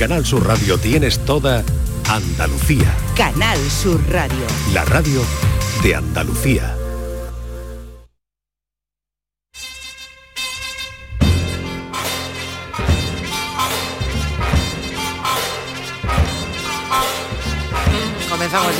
[0.00, 1.62] Canal Sur Radio tienes toda
[2.08, 2.90] Andalucía.
[3.14, 4.46] Canal Sur Radio.
[4.72, 5.20] La radio
[5.82, 6.79] de Andalucía.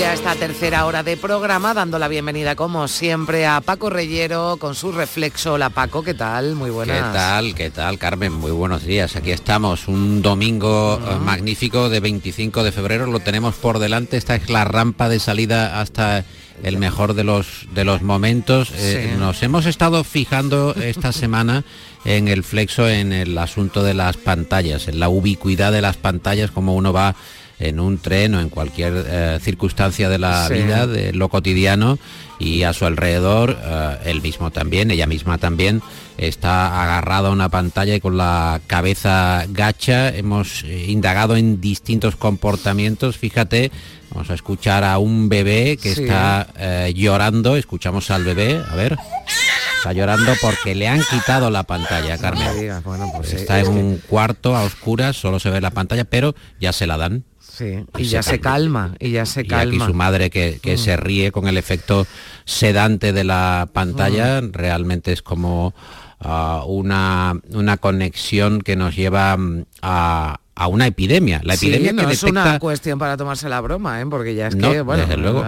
[0.00, 4.74] Ya esta tercera hora de programa, dando la bienvenida como siempre a Paco Reyero con
[4.74, 5.54] su reflexo.
[5.54, 6.54] Hola Paco, ¿qué tal?
[6.54, 6.96] Muy buenas.
[6.96, 7.54] ¿Qué tal?
[7.54, 8.32] ¿Qué tal, Carmen?
[8.32, 9.14] Muy buenos días.
[9.16, 14.16] Aquí estamos, un domingo eh, magnífico de 25 de febrero, lo tenemos por delante.
[14.16, 16.24] Esta es la rampa de salida hasta
[16.62, 18.72] el mejor de los de los momentos.
[18.76, 21.62] Eh, nos hemos estado fijando esta semana
[22.06, 26.50] en el flexo en el asunto de las pantallas, en la ubicuidad de las pantallas,
[26.50, 27.16] como uno va
[27.60, 31.98] en un tren o en cualquier eh, circunstancia de la vida, de lo cotidiano,
[32.38, 35.82] y a su alrededor, eh, él mismo también, ella misma también,
[36.16, 40.08] está agarrada a una pantalla y con la cabeza gacha.
[40.08, 43.70] Hemos eh, indagado en distintos comportamientos, fíjate,
[44.10, 46.48] vamos a escuchar a un bebé que está
[46.94, 48.96] llorando, escuchamos al bebé, a ver.
[49.76, 52.82] Está llorando porque le han quitado la pantalla, Carmen.
[53.16, 56.86] Pues está en un cuarto a oscuras, solo se ve la pantalla, pero ya se
[56.86, 57.24] la dan
[57.60, 59.74] y, ya se calma, y ya se calma.
[59.74, 60.76] Y aquí su madre que, mm.
[60.76, 62.06] se ríe con el efecto
[62.44, 64.52] sedante de la pantalla, mm.
[64.52, 65.74] realmente es como
[66.20, 71.40] ah, una, una conexión que nos lleva mm, a, una epidemia.
[71.42, 74.06] La epidemia no es una cuestión para tomarse la broma, ¿eh?
[74.10, 75.42] porque ya es que, bueno, luego.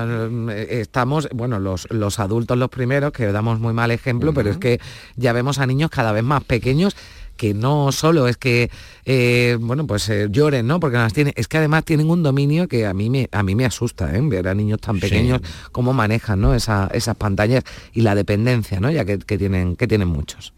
[0.50, 4.56] Eh, estamos, bueno, los, los adultos los primeros, que damos muy mal ejemplo, pero es
[4.56, 4.80] que
[5.16, 6.96] ya vemos a niños cada vez más pequeños
[7.42, 8.70] que no solo es que
[9.04, 12.68] eh, bueno pues eh, lloren no porque las tienen es que además tienen un dominio
[12.68, 14.20] que a mí me a mí me asusta ¿eh?
[14.22, 15.40] ver a niños tan pequeños
[15.72, 16.54] cómo manejan ¿no?
[16.54, 20.52] esas pantallas y la dependencia no ya que, tienen que tienen muchos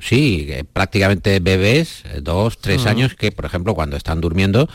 [0.00, 2.88] Sí, prácticamente bebés, dos, tres mm.
[2.88, 4.68] años, que por ejemplo cuando están durmiendo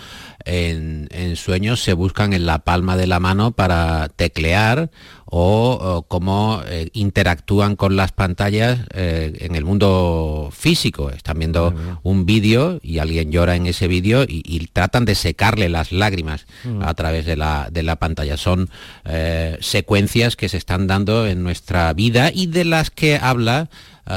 [0.46, 4.92] en, sueños se buscan en la palma de la mano para teclear
[5.26, 11.10] o, cómo eh, interactúan con las pantallas eh, en el mundo físico.
[11.10, 14.44] Están viendo un vídeo y alguien llora en ese vídeo y,
[14.74, 16.84] tratan de secarle las lágrimas mm.
[16.84, 18.38] a través de la, de la pantalla.
[18.38, 18.70] Son
[19.06, 23.70] eh, secuencias que se están dando en nuestra vida y de las que habla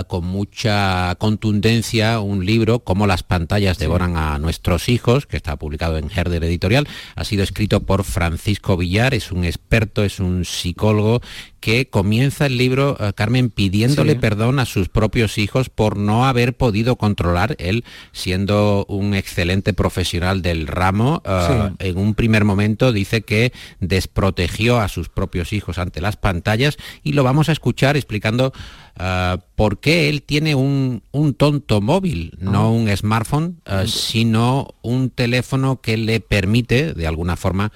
[0.09, 5.99] con mucha contundencia un libro, Cómo las pantallas devoran a nuestros hijos, que está publicado
[5.99, 6.89] en Herder Editorial.
[7.15, 11.21] Ha sido escrito por Francisco Villar, es un experto, es un psicólogo
[11.67, 16.57] que comienza el libro, eh, Carmen, pidiéndole perdón a sus propios hijos por no haber
[16.57, 23.23] podido controlar, él siendo un excelente profesional del ramo, eh, en un primer momento dice
[23.23, 28.53] que desprotegió a sus propios hijos ante las pantallas y lo vamos a escuchar explicando
[29.01, 31.03] eh, por qué él tiene un,
[31.37, 32.71] tonto móvil, no ah.
[32.71, 37.73] un smartphone, sino un teléfono que le permite, de alguna forma,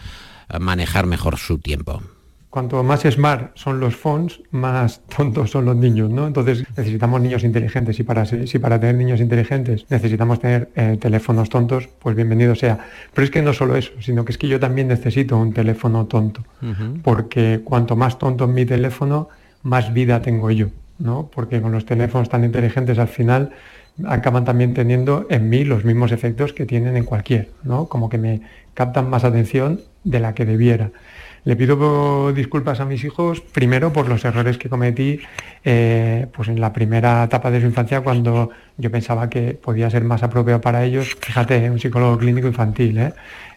[0.61, 2.01] manejar mejor su tiempo
[2.51, 6.27] cuanto más smart son los phones, más tontos son los niños, ¿no?
[6.27, 11.49] Entonces necesitamos niños inteligentes y para, si para tener niños inteligentes necesitamos tener eh, teléfonos
[11.49, 12.79] tontos, pues bienvenido sea.
[13.15, 16.07] Pero es que no solo eso, sino que es que yo también necesito un teléfono
[16.07, 16.43] tonto,
[17.03, 19.29] porque cuanto más tonto es mi teléfono,
[19.63, 20.69] más vida tengo yo,
[20.99, 21.31] ¿no?
[21.33, 23.53] Porque con los teléfonos tan inteligentes al final
[24.07, 27.87] acaban también teniendo en mí los mismos efectos que tienen en cualquier, ¿no?
[27.87, 28.41] Como que me
[28.75, 30.91] captan más atención de la que debiera.
[31.45, 35.21] Le pido disculpas a mis hijos, primero por los errores que cometí
[35.65, 40.05] eh, pues en la primera etapa de su infancia, cuando yo pensaba que podía ser
[40.05, 41.17] más apropiado para ellos.
[41.21, 43.13] Fíjate, un psicólogo clínico infantil, ¿eh?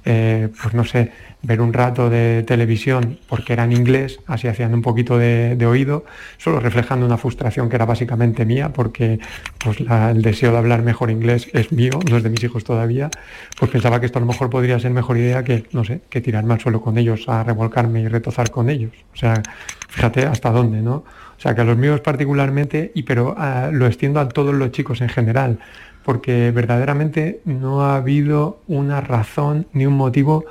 [0.05, 1.11] Eh, pues no sé,
[1.43, 6.03] ver un rato de televisión porque era en inglés, así hacían un poquito de, oído,
[6.37, 9.19] solo reflejando una frustración que era básicamente mía, porque
[9.63, 13.09] pues, el deseo de hablar mejor inglés es mío, no es de mis hijos todavía,
[13.57, 16.19] pues pensaba que esto a lo mejor podría ser mejor idea que, no sé, que
[16.19, 18.91] tirarme al suelo con ellos, a revolcarme y retozar con ellos.
[19.13, 19.41] O sea,
[19.87, 20.95] fíjate hasta dónde, ¿no?
[21.37, 24.71] O sea, que a los míos particularmente, y pero ah, lo extiendo a todos los
[24.71, 25.59] chicos en general,
[26.03, 30.45] porque verdaderamente no ha habido una razón ni un motivo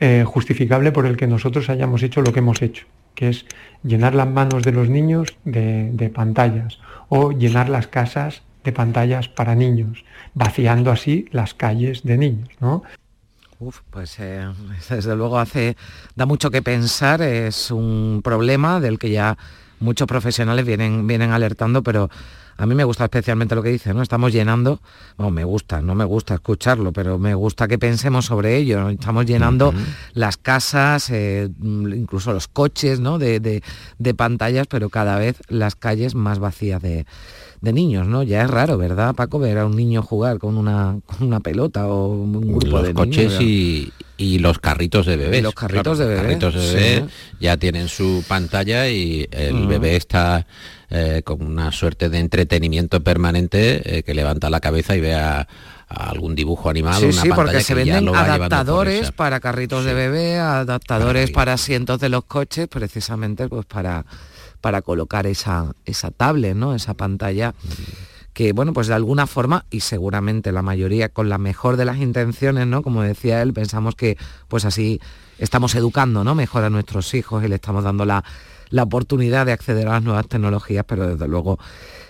[0.00, 3.46] eh, justificable por el que nosotros hayamos hecho lo que hemos hecho, que es
[3.82, 6.78] llenar las manos de los niños de, pantallas
[7.08, 10.04] o llenar las casas de pantallas para niños,
[10.34, 12.82] vaciando así las calles de niños, ¿no?
[13.60, 14.46] Uf, pues eh,
[14.90, 15.76] desde luego hace,
[16.16, 19.38] da mucho que pensar, es un problema del que ya
[19.78, 22.10] muchos profesionales vienen, vienen alertando, pero
[22.56, 24.02] a mí me gusta especialmente lo que dice, ¿no?
[24.02, 24.80] Estamos llenando,
[25.16, 28.88] bueno, me gusta, no me gusta escucharlo, pero me gusta que pensemos sobre ello.
[28.88, 29.74] Estamos llenando
[30.12, 33.18] las casas, eh, incluso los coches, ¿no?
[33.18, 33.62] De,
[34.16, 37.06] pantallas, pero cada vez las calles más vacías de,
[37.64, 38.22] de niños, ¿no?
[38.22, 39.38] Ya es raro, ¿verdad, Paco?
[39.38, 43.40] Ver a un niño jugar con una, con una pelota o un grupo de coches
[43.40, 45.40] y, y, los carritos de bebé.
[45.40, 46.20] Los carritos de bebé.
[46.20, 47.04] carritos de
[47.40, 49.68] ya tienen su pantalla y el mm.
[49.68, 50.46] bebé está
[50.90, 55.48] eh, con una suerte de entretenimiento permanente eh, que levanta la cabeza y vea
[55.88, 57.00] algún dibujo animado.
[57.00, 62.24] Sí, sí, porque se venden adaptadores para carritos de bebé, adaptadores para asientos de los
[62.24, 64.04] coches, precisamente pues para
[64.64, 66.74] para colocar esa, esa tablet, ¿no?
[66.74, 67.54] esa pantalla
[68.32, 71.98] que, bueno, pues de alguna forma, y seguramente la mayoría con la mejor de las
[71.98, 72.82] intenciones, ¿no?
[72.82, 74.16] Como decía él, pensamos que
[74.48, 75.02] pues así
[75.38, 76.34] estamos educando, ¿no?
[76.34, 78.24] Mejor a nuestros hijos y le estamos dando la,
[78.70, 81.58] la oportunidad de acceder a las nuevas tecnologías, pero desde luego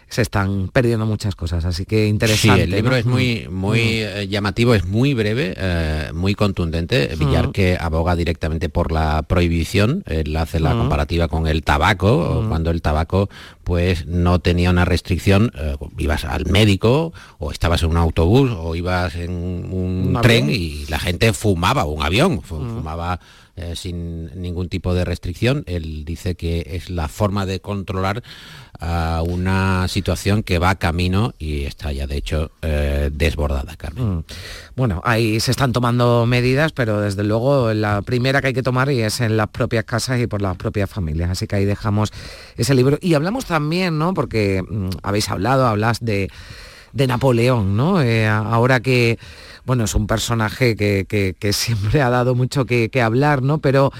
[0.08, 2.56] se están perdiendo muchas cosas, así que interesante.
[2.56, 3.54] Sí, el libro es muy, mm.
[3.54, 3.82] muy mm.
[4.04, 7.10] Eh, llamativo, es muy breve, eh, muy contundente.
[7.14, 7.18] Mm.
[7.18, 12.70] Villar que aboga directamente por la prohibición, él hace la comparativa con el tabaco, cuando
[12.70, 13.28] el tabaco
[13.64, 18.74] pues no tenía una restricción, eh, ibas al médico o estabas en un autobús o
[18.74, 23.20] ibas en un, tren y la gente fumaba, un avión, fumaba
[23.74, 25.64] sin ningún tipo de restricción.
[25.66, 28.22] Él dice que es la forma de controlar
[28.80, 34.16] a una situación que va camino y está ya de hecho eh, desbordada, Carmen.
[34.16, 34.24] Mm.
[34.76, 38.90] Bueno, ahí se están tomando medidas, pero desde luego la primera que hay que tomar
[38.90, 41.30] y es en las propias casas y por las propias familias.
[41.30, 42.12] Así que ahí dejamos
[42.56, 42.98] ese libro.
[43.00, 44.14] Y hablamos también, ¿no?
[44.14, 46.30] Porque mm, habéis hablado, hablas de,
[46.94, 48.00] de Napoleón, ¿no?
[48.00, 49.18] Eh, ahora que
[49.66, 53.58] bueno, es un personaje que, siempre ha dado mucho que, que hablar, ¿no?
[53.58, 53.92] Pero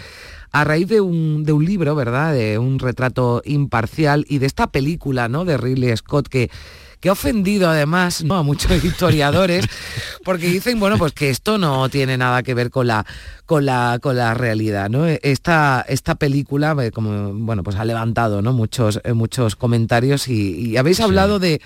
[0.52, 2.32] a raíz de un, de un libro, ¿verdad?
[2.32, 5.44] De un retrato imparcial y de esta película, ¿no?
[5.44, 6.50] De Ridley Scott que
[7.05, 8.35] que ha ofendido además ¿no?
[8.35, 9.67] a muchos historiadores,
[10.25, 13.05] porque dicen, bueno, pues que esto no tiene nada que ver con la,
[13.45, 14.89] con la, con la realidad.
[14.89, 15.05] ¿no?
[15.06, 18.55] Esta, esta película, eh, como, bueno, pues ha levantado ¿no?
[18.55, 21.61] muchos, eh, muchos comentarios y, habéis hablado de,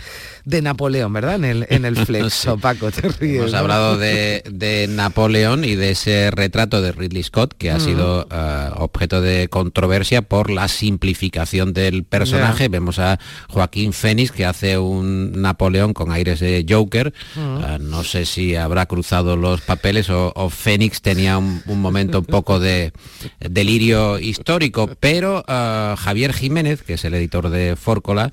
[0.44, 1.36] de, Napoleón, ¿verdad?
[1.36, 3.42] En el, en el flexo, Paco, te ríes.
[3.42, 8.26] Hemos hablado de, de, Napoleón y de ese retrato de Ridley Scott que ha sido
[8.28, 12.66] eh, objeto de controversia por la simplificación del personaje.
[12.66, 17.12] Vemos a Joaquín Fénix que hace un Napoleón con aires de Joker.
[17.36, 22.58] Ah, no sé si habrá cruzado los papeles o, Fénix tenía un, momento un poco
[22.58, 22.92] de
[23.40, 28.30] delirio histórico, pero ah, Javier Jiménez, que es el editor de Fórcola,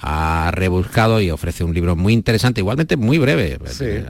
[0.00, 3.58] ha rebuscado y ofrece un libro muy interesante, igualmente muy breve,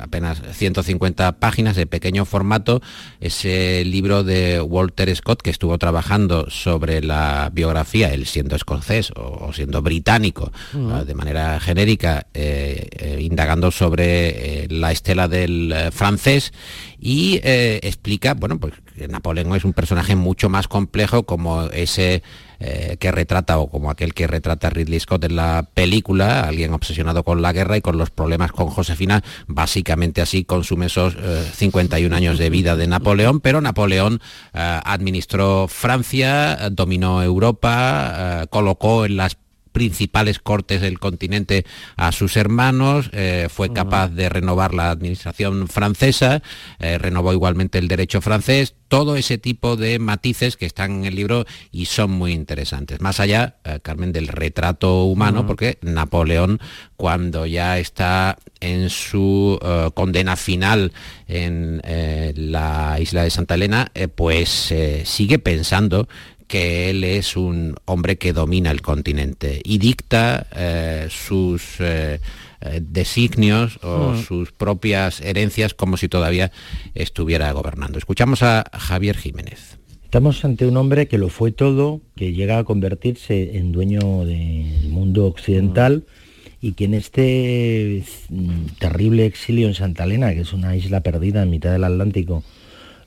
[0.00, 2.80] apenas 150 páginas de pequeño formato,
[3.20, 9.52] ese libro de Walter Scott que estuvo trabajando sobre la biografía, él siendo escocés o,
[9.52, 16.52] siendo británico, ah, de manera genérica, eh, eh, indagando sobre eh, la estela del francés
[17.00, 18.74] y explica, bueno, pues
[19.08, 22.22] Napoleón es un personaje mucho más complejo como ese
[22.58, 27.40] que retrata o como aquel que retrata Ridley Scott en la película, alguien obsesionado con
[27.40, 31.16] la guerra y con los problemas con Josefina, básicamente así consume esos
[31.54, 34.20] 51 años de vida de Napoleón, pero Napoleón
[34.52, 39.36] administró Francia, dominó Europa, colocó en las
[39.78, 41.64] principales cortes del continente
[41.96, 46.42] a sus hermanos, eh, fue capaz de renovar la administración francesa,
[46.80, 51.14] eh, renovó igualmente el derecho francés, todo ese tipo de matices que están en el
[51.14, 53.00] libro y son muy interesantes.
[53.00, 56.58] Más allá, eh, Carmen, del retrato humano, porque Napoleón,
[56.96, 59.60] cuando ya está en su
[59.94, 60.92] condena final
[61.28, 66.08] en la isla de Santa Elena, pues sigue pensando
[66.48, 72.20] que él es un hombre que domina el continente y dicta eh, sus eh,
[72.60, 74.22] eh, designios o mm.
[74.22, 76.50] sus propias herencias como si todavía
[76.94, 77.98] estuviera gobernando.
[77.98, 79.78] Escuchamos a Javier Jiménez.
[80.02, 84.88] Estamos ante un hombre que lo fue todo, que llega a convertirse en dueño del
[84.88, 86.66] mundo occidental mm.
[86.66, 91.42] y que en este mm, terrible exilio en Santa Elena, que es una isla perdida
[91.42, 92.42] en mitad del Atlántico,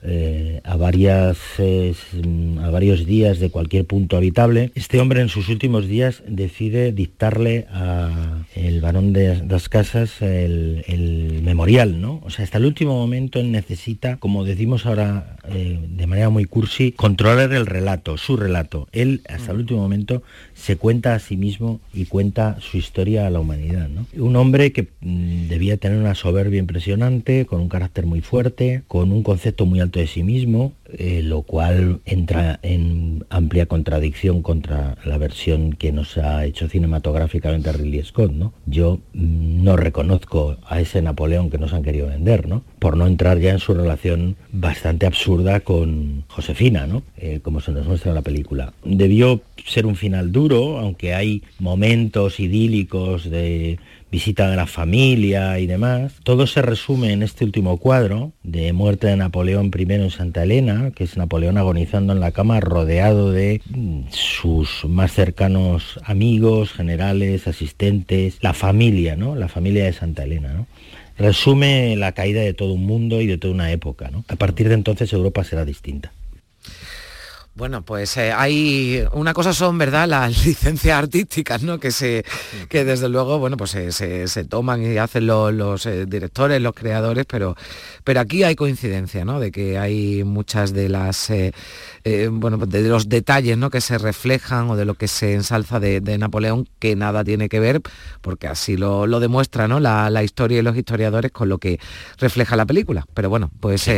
[0.03, 4.71] eh, a, varias, a varios días de cualquier punto habitable.
[4.75, 11.41] Este hombre en sus últimos días decide dictarle a el varón de las casas el,
[11.43, 12.21] memorial, ¿no?
[12.23, 16.45] O sea, hasta el último momento él necesita, como decimos ahora eh, de manera muy
[16.45, 18.87] cursi, controlar el relato, su relato.
[18.91, 23.29] Él hasta el último momento se cuenta a sí mismo y cuenta su historia a
[23.29, 23.89] la humanidad.
[24.15, 29.11] Un hombre que mm, debía tener una soberbia impresionante, con un carácter muy fuerte, con
[29.11, 34.97] un concepto muy alto de sí mismo, eh, lo cual entra en amplia contradicción contra
[35.05, 38.53] la versión que nos ha hecho cinematográficamente Ridley Scott, ¿no?
[38.65, 42.63] Yo mm, no reconozco a ese Napoleón que nos han querido vender, ¿no?
[42.79, 47.03] Por no entrar ya en su relación bastante absurda con Josefina, ¿no?
[47.17, 48.73] Eh, como se nos muestra en la película.
[48.83, 53.79] Debió ser un final duro, aunque hay momentos idílicos de
[54.11, 56.13] visita de la familia y demás.
[56.23, 60.91] Todo se resume en este último cuadro de muerte de Napoleón I en Santa Elena,
[60.91, 67.47] que es Napoleón agonizando en la cama rodeado de mm, sus más cercanos amigos, generales,
[67.47, 69.35] asistentes, la familia, ¿no?
[69.35, 70.65] La familia de Santa Elena.
[71.17, 74.09] Resume la caída de todo un mundo y de toda una época.
[74.27, 76.11] A partir de entonces Europa será distinta.
[77.53, 80.07] Bueno, pues eh, hay una cosa son, ¿verdad?
[80.07, 81.81] Las licencias artísticas, ¿no?
[81.81, 82.23] Que se,
[82.69, 87.57] que desde luego, bueno, pues se, toman y hacen los, eh, directores, los creadores, pero,
[88.05, 89.41] pero aquí hay coincidencia, ¿no?
[89.41, 91.51] De que hay muchas de las, eh,
[92.31, 93.69] bueno, de los detalles, ¿no?
[93.69, 97.59] Que se reflejan o de lo que se ensalza de, Napoleón que nada tiene que
[97.59, 97.81] ver,
[98.21, 99.81] porque así lo, demuestra, ¿no?
[99.81, 101.79] La, historia y los historiadores con lo que
[102.17, 103.05] refleja la película.
[103.13, 103.89] Pero bueno, pues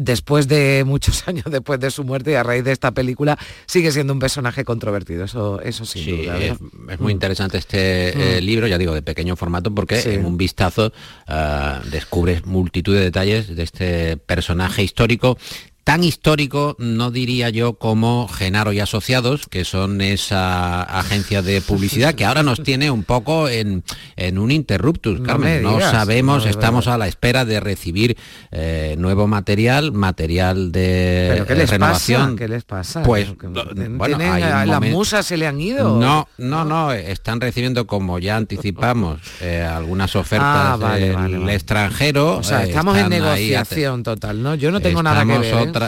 [0.00, 3.92] después de muchos años después de su muerte y a raíz de esta película sigue
[3.92, 6.38] siendo un personaje controvertido, eso, eso sin duda.
[6.38, 8.44] Es, muy interesante este eh, mm.
[8.44, 10.92] libro, ya digo, de pequeño formato, porque en un vistazo
[11.28, 15.38] uh, descubres multitud de detalles de este personaje histórico
[15.90, 22.14] tan histórico, no diría yo, como Genaro y Asociados, que son esa agencia de publicidad
[22.14, 23.82] que ahora nos tiene un poco en,
[24.38, 25.64] un interruptus, Carmen.
[25.64, 28.16] No, sabemos, estamos a la espera de recibir
[28.52, 32.20] eh, nuevo material, material de ¿Pero qué les renovación.
[32.20, 32.36] Pasa?
[32.36, 33.02] ¿Qué les pasa?
[33.02, 33.34] Pues,
[33.90, 35.98] bueno, las musas se le han ido.
[35.98, 42.36] No, no, no, están recibiendo, como ya anticipamos, eh, algunas ofertas ah, del extranjero.
[42.36, 44.54] O sea, estamos en negociación total, ¿no?
[44.54, 45.54] Yo no tengo nada que ver.
[45.54, 45.79] ¿eh?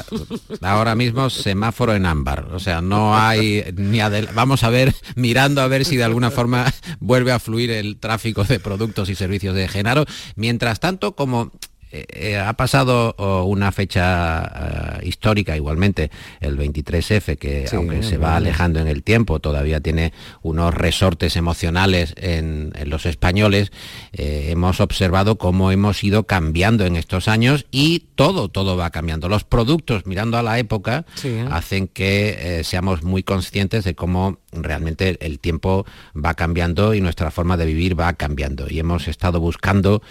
[0.60, 2.48] Ahora mismo semáforo en ámbar.
[2.52, 4.00] O sea, no hay ni
[4.34, 8.44] vamos a ver, mirando a ver si de alguna forma vuelve a fluir el tráfico
[8.44, 10.04] de productos y servicios de Genaro.
[10.36, 11.52] Mientras tanto, como
[11.92, 18.16] eh, eh, ha pasado oh, una fecha eh, histórica igualmente, el 23F, que aunque se
[18.16, 23.72] va alejando en el tiempo, todavía tiene unos resortes emocionales en, los españoles,
[24.12, 29.28] hemos observado cómo hemos ido cambiando en estos años y todo, todo va cambiando.
[29.28, 31.04] Los productos, mirando a la época,
[31.50, 37.56] hacen que seamos muy conscientes de cómo realmente el tiempo va cambiando y nuestra forma
[37.56, 38.66] de vivir va cambiando.
[38.68, 40.02] Y hemos estado buscando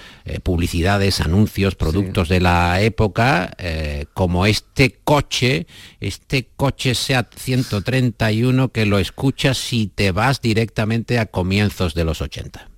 [0.44, 5.68] publicidades, anuncios, productos de la época, eh, como este coche,
[6.00, 12.22] este coche SEAT 131 que lo escuchas si te vas directamente a comienzos de los
[12.22, 12.70] 80.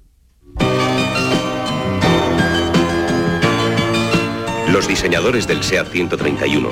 [4.72, 6.70] Los diseñadores del SEAT 131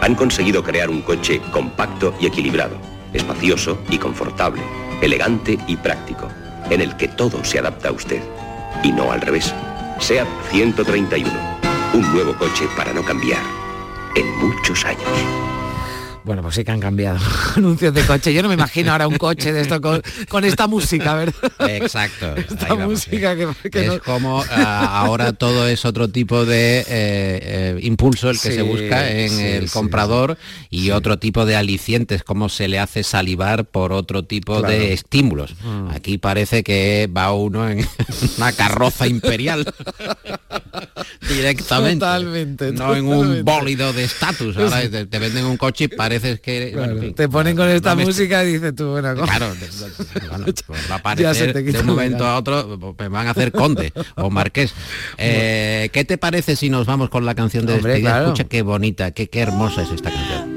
[0.00, 2.76] han conseguido crear un coche compacto y equilibrado,
[3.14, 4.62] espacioso y confortable,
[5.00, 6.28] elegante y práctico,
[6.70, 8.22] en el que todo se adapta a usted,
[8.82, 9.54] y no al revés.
[10.00, 11.54] SEAT 131
[11.94, 13.42] un nuevo coche para no cambiar
[14.16, 15.53] en muchos años.
[16.24, 17.18] Bueno, pues sí que han cambiado
[17.56, 18.32] anuncios de coche.
[18.32, 21.34] Yo no me imagino ahora un coche de esto con, esta música, ¿verdad?
[21.68, 22.34] Exacto.
[22.36, 28.30] Esta música que, es como ah, ahora todo es otro tipo de eh, eh, impulso
[28.30, 30.38] el que se busca en el comprador
[30.70, 35.54] y otro tipo de alicientes, como se le hace salivar por otro tipo de estímulos.
[35.62, 35.90] Mm.
[35.90, 37.86] Aquí parece que va uno en
[38.38, 39.66] una carroza imperial
[41.28, 42.00] directamente.
[42.00, 42.72] Totalmente.
[42.72, 44.56] No en un bólido de estatus.
[44.56, 47.12] Ahora te, venden un coche y parece que...
[47.16, 49.52] te ponen con esta música y dices tú, bueno, Claro,
[50.66, 53.92] pues va a aparecer de un momento a otro, pues me van a hacer conde
[54.16, 54.74] o marqués.
[55.18, 59.10] Eh, ¿Qué te parece si nos vamos con la canción de Hombre, Escucha qué bonita,
[59.10, 60.54] qué, qué hermosa es esta canción.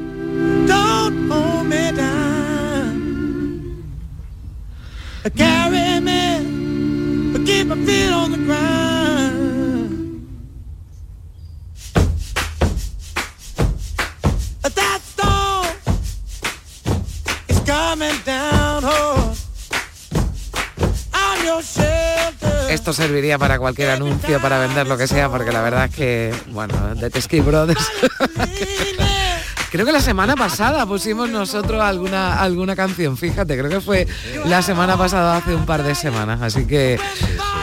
[22.69, 26.33] Esto serviría para cualquier anuncio, para vender lo que sea, porque la verdad es que,
[26.47, 27.85] bueno, de Tesky Brothers.
[29.71, 34.07] creo que la semana pasada pusimos nosotros alguna alguna canción, fíjate, creo que fue
[34.45, 36.99] la semana pasada hace un par de semanas, así que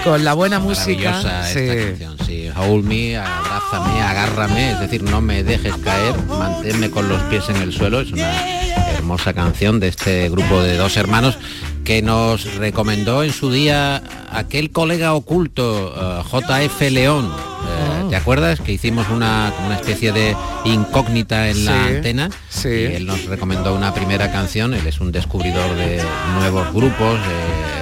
[0.05, 1.59] con la buena música, sí.
[1.67, 7.23] canción, sí, hold me, abrázame, agárrame, es decir, no me dejes caer, manténme con los
[7.25, 8.64] pies en el suelo, es una
[9.05, 11.37] hermosa canción de este grupo de dos hermanos
[11.85, 17.27] que nos recomendó en su día aquel colega oculto, eh, JF León.
[17.27, 20.35] Eh, ¿Te acuerdas que hicimos una, una especie de
[20.65, 22.31] incógnita en la antena?
[22.49, 22.71] Sí.
[22.71, 24.73] Y él nos recomendó una primera canción.
[24.73, 26.03] Él es un descubridor de
[26.39, 27.21] nuevos grupos,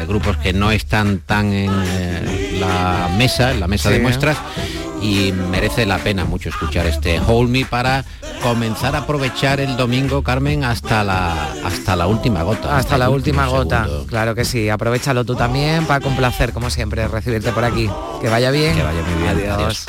[0.09, 4.39] grupos que no están tan en eh, la mesa, en la mesa de muestras
[5.03, 8.05] y merece la pena mucho escuchar este Hold Me para
[8.43, 12.77] comenzar a aprovechar el domingo, Carmen, hasta la hasta la última gota.
[12.77, 14.69] Hasta, la última gota, claro que sí.
[14.69, 17.91] Aprovechalo tú también para complacer, como siempre, recibirte por aquí.
[18.21, 18.77] Que vaya bien.
[18.77, 19.51] Que vaya muy bien.
[19.51, 19.87] Adiós.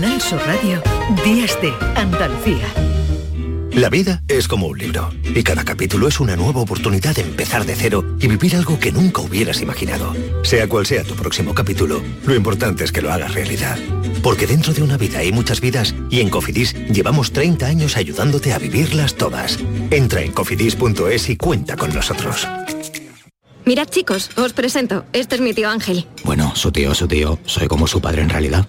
[0.00, 0.80] Radio,
[1.24, 2.72] Días de Andalucía.
[3.72, 7.66] La vida es como un libro y cada capítulo es una nueva oportunidad de empezar
[7.66, 10.14] de cero y vivir algo que nunca hubieras imaginado.
[10.44, 13.76] Sea cual sea tu próximo capítulo, lo importante es que lo hagas realidad.
[14.22, 18.52] Porque dentro de una vida hay muchas vidas y en Cofidis llevamos 30 años ayudándote
[18.52, 19.58] a vivirlas todas.
[19.90, 22.46] Entra en cofidis.es y cuenta con nosotros.
[23.64, 25.06] Mirad chicos, os presento.
[25.12, 26.06] Este es mi tío Ángel.
[26.22, 27.40] Bueno, su tío, su tío.
[27.46, 28.68] Soy como su padre en realidad.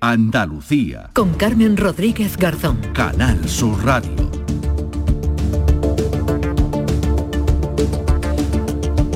[0.00, 1.10] Andalucía.
[1.12, 2.78] Con Carmen Rodríguez Garzón.
[2.94, 4.30] Canal Sur Radio.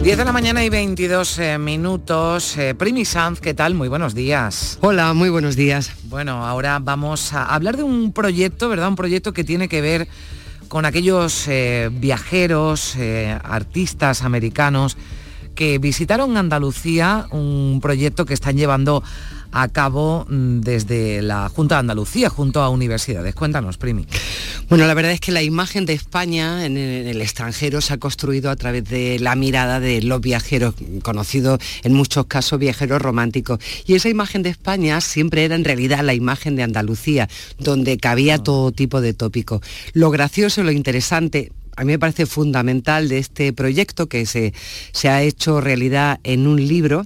[0.03, 2.59] 10 de la mañana y 22 eh, minutos.
[2.59, 3.73] Eh, Primi Sanz, ¿qué tal?
[3.73, 4.79] Muy buenos días.
[4.83, 5.91] Hola, muy buenos días.
[6.05, 8.89] Bueno, ahora vamos a hablar de un proyecto, ¿verdad?
[8.89, 10.07] Un proyecto que tiene que ver
[10.69, 12.95] con aquellos eh, viajeros,
[13.43, 14.99] artistas americanos
[15.55, 19.03] que visitaron Andalucía, un proyecto que están llevando
[19.55, 23.35] a cabo mm, desde la Junta de Andalucía junto a universidades.
[23.35, 24.05] Cuéntanos, Primi.
[24.69, 28.51] Bueno, la verdad es que la imagen de España en el extranjero se ha construido
[28.51, 33.61] a través de la mirada de los viajeros, conocidos en muchos casos viajeros románticos.
[33.87, 38.35] Y esa imagen de España siempre era en realidad la imagen de Andalucía, donde cabía
[38.35, 38.43] ah.
[38.43, 39.61] todo tipo de tópicos.
[39.93, 44.53] Lo gracioso, lo interesante, a mí me parece fundamental de este proyecto que se,
[44.93, 47.05] se ha hecho realidad en un libro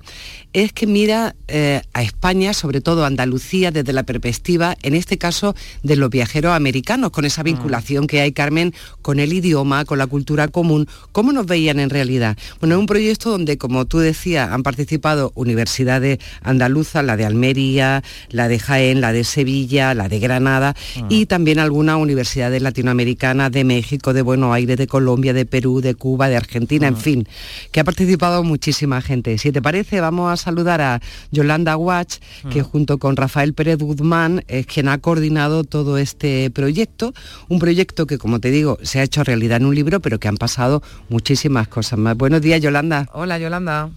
[0.52, 5.18] es que mira eh, a España, sobre todo a Andalucía, desde la perspectiva, en este
[5.18, 7.44] caso, de los viajeros americanos, con esa mm.
[7.44, 10.88] vinculación que hay, Carmen, con el idioma, con la cultura común.
[11.12, 12.36] ¿Cómo nos veían en realidad?
[12.60, 18.02] Bueno, es un proyecto donde, como tú decías, han participado universidades andaluzas, la de Almería,
[18.30, 21.06] la de Jaén, la de Sevilla, la de Granada mm.
[21.10, 25.94] y también algunas universidades latinoamericanas de México, de Buenos Aires, de Colombia, de Perú, de
[25.94, 26.98] Cuba, de Argentina, en mm.
[26.98, 27.28] fin,
[27.72, 29.36] que ha participado muchísima gente.
[29.38, 32.16] Si te parece, vamos a saludar a Yolanda Watch,
[32.50, 37.14] que junto con Rafael Pérez Guzmán es quien ha coordinado todo este proyecto,
[37.48, 40.28] un proyecto que, como te digo, se ha hecho realidad en un libro, pero que
[40.28, 42.16] han pasado muchísimas cosas más.
[42.16, 43.08] Buenos días, Yolanda.
[43.12, 43.90] Hola, Yolanda.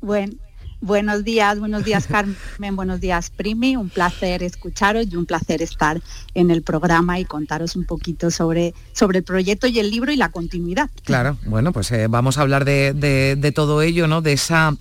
[0.00, 0.32] Bueno,
[0.82, 6.00] Buenos días, buenos días Carmen, buenos días Primi, un placer escucharos y un placer estar
[6.32, 10.16] en el programa y contaros un poquito sobre, sobre el proyecto y el libro y
[10.16, 10.88] la continuidad.
[11.04, 14.22] Claro, bueno, pues eh, vamos a hablar de, todo ello, ¿no?
[14.22, 14.74] De esa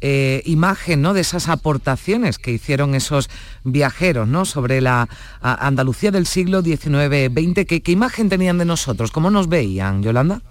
[0.00, 1.14] eh, imagen, ¿no?
[1.14, 3.30] De esas aportaciones que hicieron esos
[3.62, 4.44] viajeros, ¿no?
[4.46, 5.08] Sobre la
[5.40, 7.64] Andalucía del siglo XIX-XX.
[7.66, 9.12] ¿Qué, ¿Qué imagen tenían de nosotros?
[9.12, 10.42] ¿Cómo nos veían, Yolanda?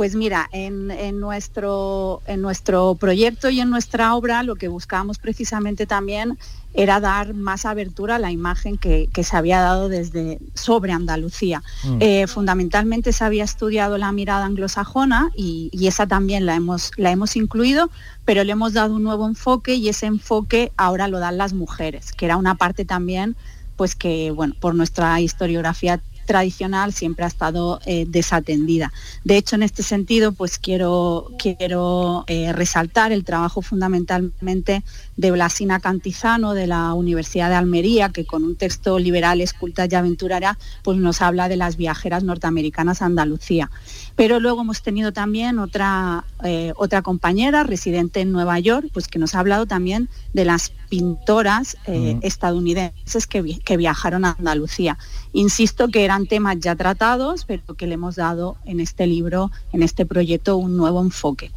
[0.00, 5.84] Pues mira, en, nuestro, en nuestro proyecto y en nuestra obra lo que buscábamos precisamente
[5.84, 6.38] también
[6.72, 11.62] era dar más abertura a la imagen que, se había dado desde sobre Andalucía.
[11.84, 11.98] Mm.
[12.00, 17.36] Eh, fundamentalmente se había estudiado la mirada anglosajona y, esa también la hemos, la hemos
[17.36, 17.90] incluido,
[18.24, 22.12] pero le hemos dado un nuevo enfoque y ese enfoque ahora lo dan las mujeres,
[22.12, 23.36] que era una parte también
[23.76, 28.92] pues que bueno, por nuestra historiografía tradicional siempre ha estado eh, desatendida.
[29.24, 34.84] De hecho, en este sentido, pues quiero, quiero eh, resaltar el trabajo fundamentalmente
[35.20, 39.94] de Blasina Cantizano de la Universidad de Almería, que con un texto liberal, esculta y
[39.94, 43.70] aventurera, pues nos habla de las viajeras norteamericanas a Andalucía.
[44.16, 49.18] Pero luego hemos tenido también otra, eh, otra compañera residente en Nueva York, pues que
[49.18, 54.96] nos ha hablado también de las pintoras estadounidenses que, que viajaron a Andalucía.
[55.34, 59.82] Insisto que eran temas ya tratados, pero que le hemos dado en este libro, en
[59.82, 61.52] este proyecto, un nuevo enfoque.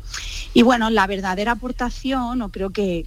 [0.56, 3.06] Y bueno, la verdadera aportación, o creo que,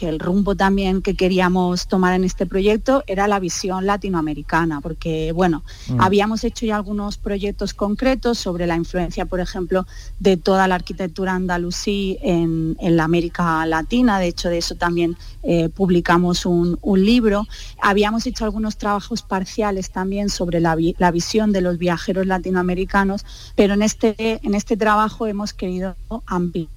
[0.00, 5.62] el rumbo también que queríamos tomar en este proyecto era la visión latinoamericana, porque bueno,
[5.88, 6.00] mm.
[6.00, 9.86] habíamos hecho ya algunos proyectos concretos sobre la influencia, por ejemplo,
[10.20, 15.68] de toda la arquitectura andalusí en, la América Latina, de hecho de eso también eh,
[15.68, 17.46] publicamos un, libro.
[17.82, 23.24] Habíamos hecho algunos trabajos parciales también sobre la, la visión de los viajeros latinoamericanos,
[23.56, 25.96] pero en este, en este trabajo hemos querido
[26.26, 26.68] ampliar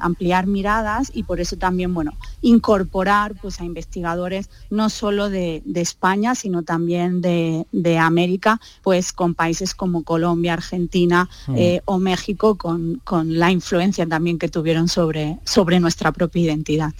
[0.00, 6.34] ampliar miradas y por eso también, bueno, incorporar pues, a investigadores no solo de, España,
[6.34, 11.54] sino también de, América, pues con países como Colombia, Argentina mm.
[11.56, 16.92] eh, o México, con, con, la influencia también que tuvieron sobre, sobre nuestra propia identidad.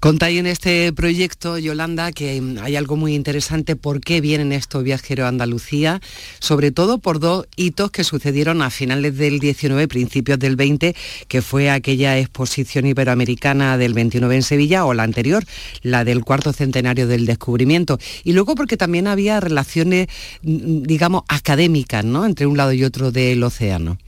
[0.00, 5.24] Contáis en este proyecto, Yolanda, que hay algo muy interesante, por qué vienen estos viajeros
[5.24, 6.00] a Andalucía,
[6.40, 10.94] sobre todo por dos hitos que sucedieron a finales del 19, principios del 20,
[11.28, 15.44] que fue aquella exposición iberoamericana del 29 en Sevilla o la anterior,
[15.82, 17.98] la del cuarto centenario del descubrimiento.
[18.24, 20.08] Y luego porque también había relaciones,
[20.42, 22.26] mm, digamos, académicas, ¿no?
[22.26, 23.98] Entre un lado y otro del océano.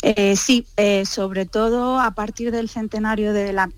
[0.00, 3.68] Eh, sí, eh, sobre todo a partir del centenario de la,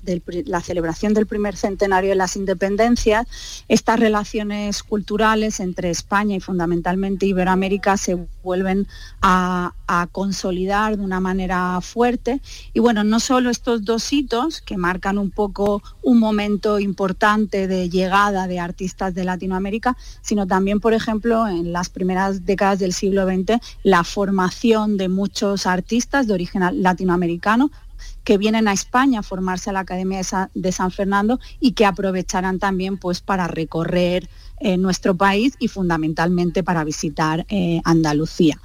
[0.62, 3.26] celebración del primer centenario de las independencias,
[3.68, 8.86] estas relaciones culturales entre España y fundamentalmente Iberoamérica se vuelven
[9.22, 9.72] a,
[10.12, 12.40] consolidar de una manera fuerte.
[12.72, 17.88] Y bueno, no solo estos dos hitos que marcan un poco un momento importante de
[17.90, 23.26] llegada de artistas de Latinoamérica, sino también, por ejemplo, en las primeras décadas del siglo
[23.26, 27.70] XX, la formación de muchos artistas de origen latinoamericano
[28.24, 30.20] que vienen a España a formarse a la Academia
[30.54, 34.28] de San Fernando y que aprovecharán también pues, para recorrer
[34.62, 38.60] eh, nuestro país y fundamentalmente para visitar eh, Andalucía.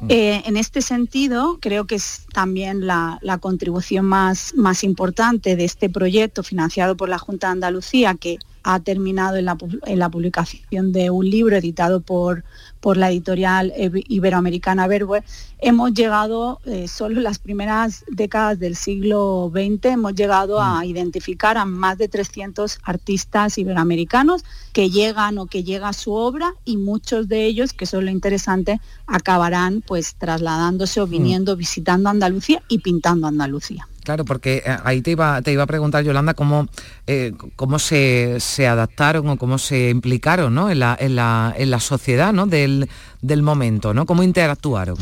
[0.00, 0.06] Mm.
[0.08, 5.90] Eh, en este sentido, creo que es también la, contribución más, más importante de este
[5.90, 10.92] proyecto financiado por la Junta de Andalucía, que ha terminado en la, en la publicación
[10.92, 12.44] de un libro editado por,
[12.80, 13.72] por la editorial
[14.08, 15.22] iberoamericana Verbe,
[15.58, 20.84] hemos llegado, eh, solo en las primeras décadas del siglo XX, hemos llegado a mm.
[20.84, 27.28] identificar a más de 300 artistas iberoamericanos que llegan que llega su obra y muchos
[27.28, 31.10] de ellos, que eso es lo interesante, acabarán pues trasladándose o mm.
[31.10, 33.86] viniendo, visitando Andalucía y pintando Andalucía.
[34.04, 36.68] Claro, porque eh, ahí te iba, te iba a preguntar, Yolanda, cómo,
[37.06, 40.70] eh, cómo se, adaptaron o cómo se implicaron ¿no?
[40.70, 42.46] en, la, en, la, en la sociedad ¿no?
[42.46, 42.88] del,
[43.20, 44.06] del momento, ¿no?
[44.06, 44.96] ¿Cómo interactuaron?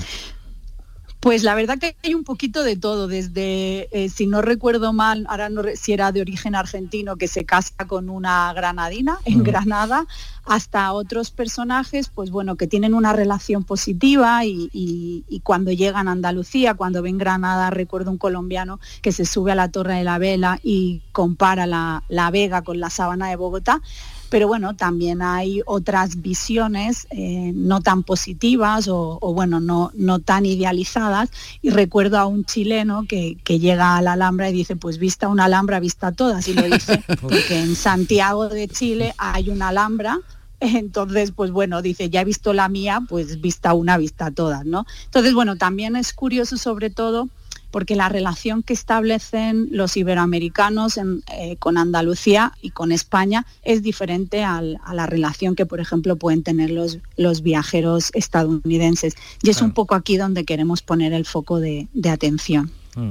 [1.20, 5.26] Pues la verdad que hay un poquito de todo, desde, eh, si no recuerdo mal,
[5.28, 10.06] ahora no si era de origen argentino que se casa con una granadina en Granada,
[10.44, 16.74] hasta otros personajes, pues bueno, que tienen una relación positiva y, cuando llegan a Andalucía,
[16.74, 20.60] cuando ven Granada, recuerdo un colombiano que se sube a la Torre de la Vela
[20.62, 23.82] y compara la, la Vega con la Sabana de Bogotá
[24.30, 30.46] pero bueno, también hay otras visiones eh, no tan positivas o, bueno, no, no, tan
[30.46, 31.30] idealizadas.
[31.62, 35.46] Y recuerdo a un chileno que, llega a la Alhambra y dice, pues vista una
[35.46, 36.46] Alhambra, vista todas.
[36.48, 40.18] Y lo dice porque en Santiago de Chile hay una Alhambra
[40.60, 44.86] Entonces, pues bueno, dice, ya he visto la mía, pues vista una, vista todas, ¿no?
[45.04, 47.28] Entonces, bueno, también es curioso sobre todo
[47.70, 54.44] porque la relación que establecen los iberoamericanos eh, con Andalucía y con España es diferente
[54.44, 59.14] a la relación que, por ejemplo, pueden tener los, los viajeros estadounidenses.
[59.42, 62.70] Y es un poco aquí donde queremos poner el foco de, atención.
[62.96, 63.10] Mm.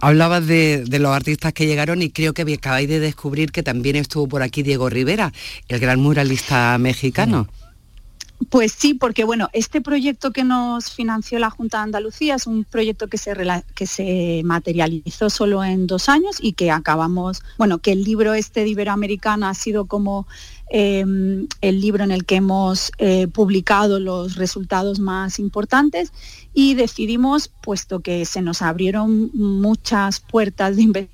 [0.00, 4.28] Hablabas de, los artistas que llegaron y creo que acabáis de descubrir que también estuvo
[4.28, 5.32] por aquí Diego Rivera,
[5.68, 7.48] el gran muralista mexicano.
[8.50, 12.64] Pues sí, porque bueno, este proyecto que nos financió la Junta de Andalucía es un
[12.64, 13.32] proyecto que se,
[13.74, 18.64] que se materializó solo en dos años y que acabamos, bueno, que el libro este
[18.64, 20.26] de Iberoamericana ha sido como
[20.70, 26.12] em, el libro en el que hemos eh, publicado los resultados más importantes
[26.52, 31.13] y decidimos, puesto que se nos abrieron muchas puertas de investigación,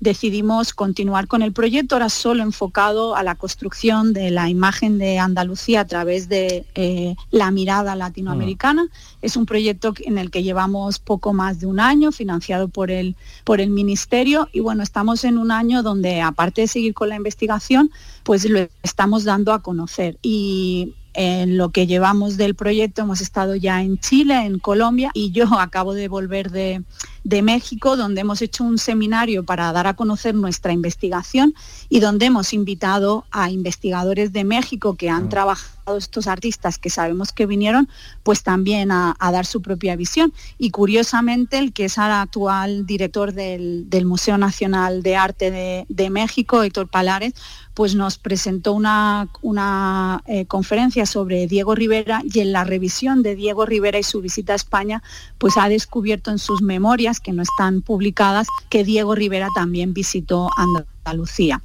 [0.00, 5.18] decidimos continuar con el proyecto, ahora solo enfocado a la construcción de la imagen de
[5.18, 8.88] Andalucía a través de eh, la mirada latinoamericana.
[9.22, 13.16] Es un proyecto en el que llevamos poco más de un año, financiado por el,
[13.44, 17.16] por el Ministerio, y bueno, estamos en un año donde, aparte de seguir con la
[17.16, 17.90] investigación,
[18.22, 20.18] pues lo estamos dando a conocer.
[20.22, 25.30] Y en lo que llevamos del proyecto hemos estado ya en Chile, en Colombia y
[25.32, 26.82] yo acabo de volver de,
[27.24, 31.54] de México, donde hemos hecho un seminario para dar a conocer nuestra investigación
[31.88, 35.28] y donde hemos invitado a investigadores de México que han ah.
[35.28, 37.88] trabajado estos artistas que sabemos que vinieron,
[38.22, 40.32] pues también a, dar su propia visión.
[40.58, 46.62] Y curiosamente, el que es ahora actual director del, Museo Nacional de Arte de, México,
[46.62, 47.34] Héctor Palares,
[47.74, 53.34] pues nos presentó una, una eh, conferencia sobre Diego Rivera y en la revisión de
[53.34, 55.02] Diego Rivera y su visita a España,
[55.38, 60.50] pues ha descubierto en sus memorias que no están publicadas, que Diego Rivera también visitó
[60.56, 61.62] Andalucía.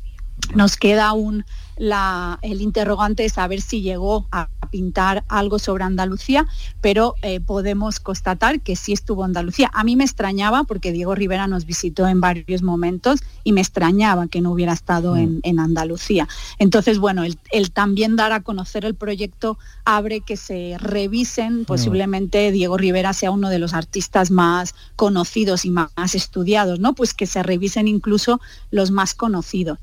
[0.55, 1.45] Nos queda un
[1.79, 6.45] el interrogante es saber si llegó a pintar algo sobre Andalucía,
[6.81, 9.69] pero eh, podemos constatar que sí estuvo Andalucía.
[9.73, 14.27] A mí me extrañaba porque Diego Rivera nos visitó en varios momentos y me extrañaba
[14.27, 15.59] que no hubiera estado en, mm.
[15.59, 16.27] Andalucía.
[16.57, 21.65] Entonces, bueno, el, también dar a conocer el proyecto abre que se revisen, mm.
[21.65, 26.93] posiblemente Diego Rivera sea uno de los artistas más conocidos y más estudiados, ¿no?
[26.93, 29.77] Pues que se revisen incluso los más conocidos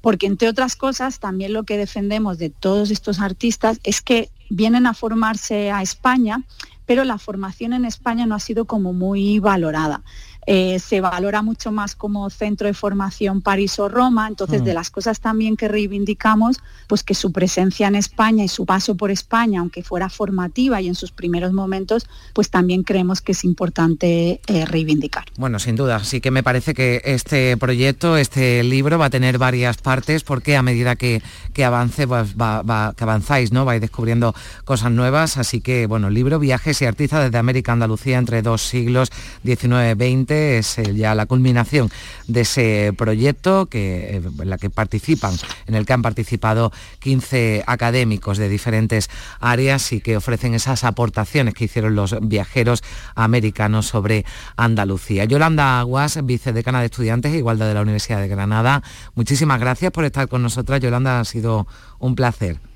[0.00, 4.86] porque entre otras cosas también lo que defendemos de todos estos artistas es que vienen
[4.86, 6.42] a formarse a España,
[6.86, 10.02] pero la formación en España no ha sido como muy valorada.
[10.46, 14.74] Eh, se valora mucho más como centro de formación París o Roma, entonces de mm.
[14.74, 19.10] las cosas también que reivindicamos, pues que su presencia en España y su paso por
[19.10, 24.40] España, aunque fuera formativa y en sus primeros momentos, pues también creemos que es importante
[24.46, 25.24] eh, reivindicar.
[25.36, 29.38] Bueno, sin duda, sí que me parece que este proyecto, este libro va a tener
[29.38, 31.22] varias partes porque a medida que,
[31.52, 33.64] que avance, pues va, que avanzáis, ¿no?
[33.64, 38.42] Vais descubriendo cosas nuevas, así que bueno, libro, viajes y artistas desde América Andalucía entre
[38.42, 39.10] dos siglos,
[39.44, 41.90] 19-20 es eh, ya la culminación
[42.26, 45.34] de ese proyecto que, eh, en la que participan,
[45.66, 51.54] en el que han participado 15 académicos de diferentes áreas y que ofrecen esas aportaciones
[51.54, 52.82] que hicieron los viajeros
[53.14, 54.24] americanos sobre
[54.56, 55.24] Andalucía.
[55.24, 58.82] Yolanda Aguas, vicedecana de Estudiantes e Igualdad de la Universidad de Granada,
[59.14, 60.80] muchísimas gracias por estar con nosotras.
[60.80, 61.66] Yolanda, ha sido
[61.98, 62.69] un placer.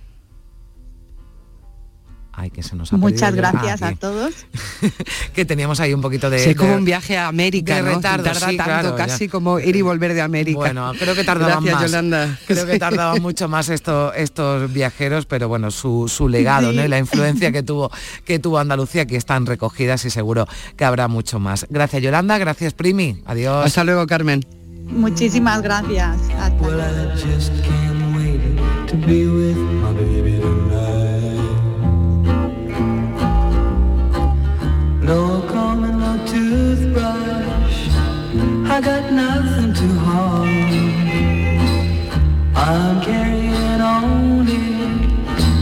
[2.36, 4.34] Ay, que se nos ha Muchas gracias a todos.
[5.34, 6.50] que teníamos ahí un poquito de...
[6.50, 7.94] Es como un viaje a América, ¿no?
[7.94, 10.58] Retardo, Tarda tanto, casi como ir y volver de América.
[10.58, 11.82] Bueno, creo que tardaban más.
[11.82, 12.38] Yolanda.
[12.46, 16.84] Creo que tardaban mucho más esto, estos viajeros, pero bueno, su, legado, ¿no?
[16.84, 17.90] Y la influencia que tuvo,
[18.24, 21.66] que tuvo Andalucía, que están recogidas y seguro que habrá mucho más.
[21.70, 22.38] Gracias, Yolanda.
[22.38, 23.22] Gracias, Primi.
[23.26, 23.66] Adiós.
[23.66, 24.44] Hasta luego, Carmen.
[24.86, 26.16] Muchísimas gracias.
[30.70, 30.93] No
[38.74, 40.48] I got nothing to hold.
[42.56, 44.66] I'm carrying only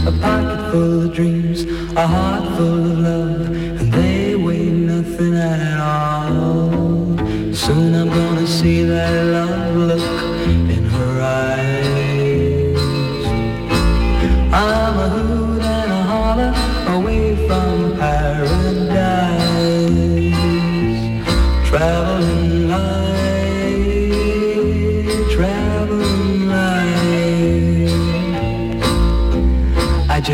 [0.07, 1.61] a pocket full of dreams,
[1.95, 7.53] a heart full of love, and they weigh nothing at all.
[7.53, 9.52] Soon I'm gonna see that love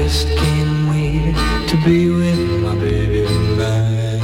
[0.09, 1.35] just can't wait
[1.69, 4.21] to be with my baby tonight.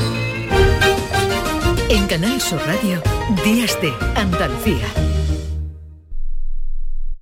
[1.89, 3.02] En Canal Sur Radio,
[3.43, 4.88] Días de Andalucía.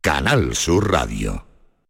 [0.01, 1.42] Canal Sur Radio.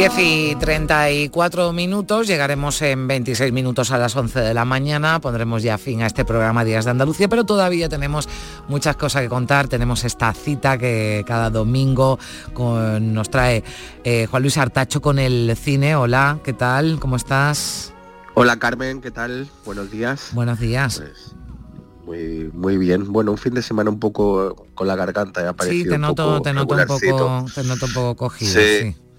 [0.00, 5.62] 10 y 34 minutos, llegaremos en 26 minutos a las 11 de la mañana, pondremos
[5.62, 8.26] ya fin a este programa Días de Andalucía, pero todavía tenemos
[8.66, 12.18] muchas cosas que contar, tenemos esta cita que cada domingo
[12.98, 13.62] nos trae
[14.02, 15.94] eh, Juan Luis Artacho con el cine.
[15.96, 16.98] Hola, ¿qué tal?
[16.98, 17.92] ¿Cómo estás?
[18.32, 19.48] Hola Carmen, ¿qué tal?
[19.66, 20.30] Buenos días.
[20.32, 20.96] Buenos días.
[20.96, 21.34] Pues,
[22.06, 23.12] muy, muy bien.
[23.12, 25.46] Bueno, un fin de semana un poco con la garganta.
[25.46, 28.54] Ha sí, te noto, te noto un poco, te noto un poco cogido.
[28.54, 28.94] sí.
[28.94, 29.09] Sí,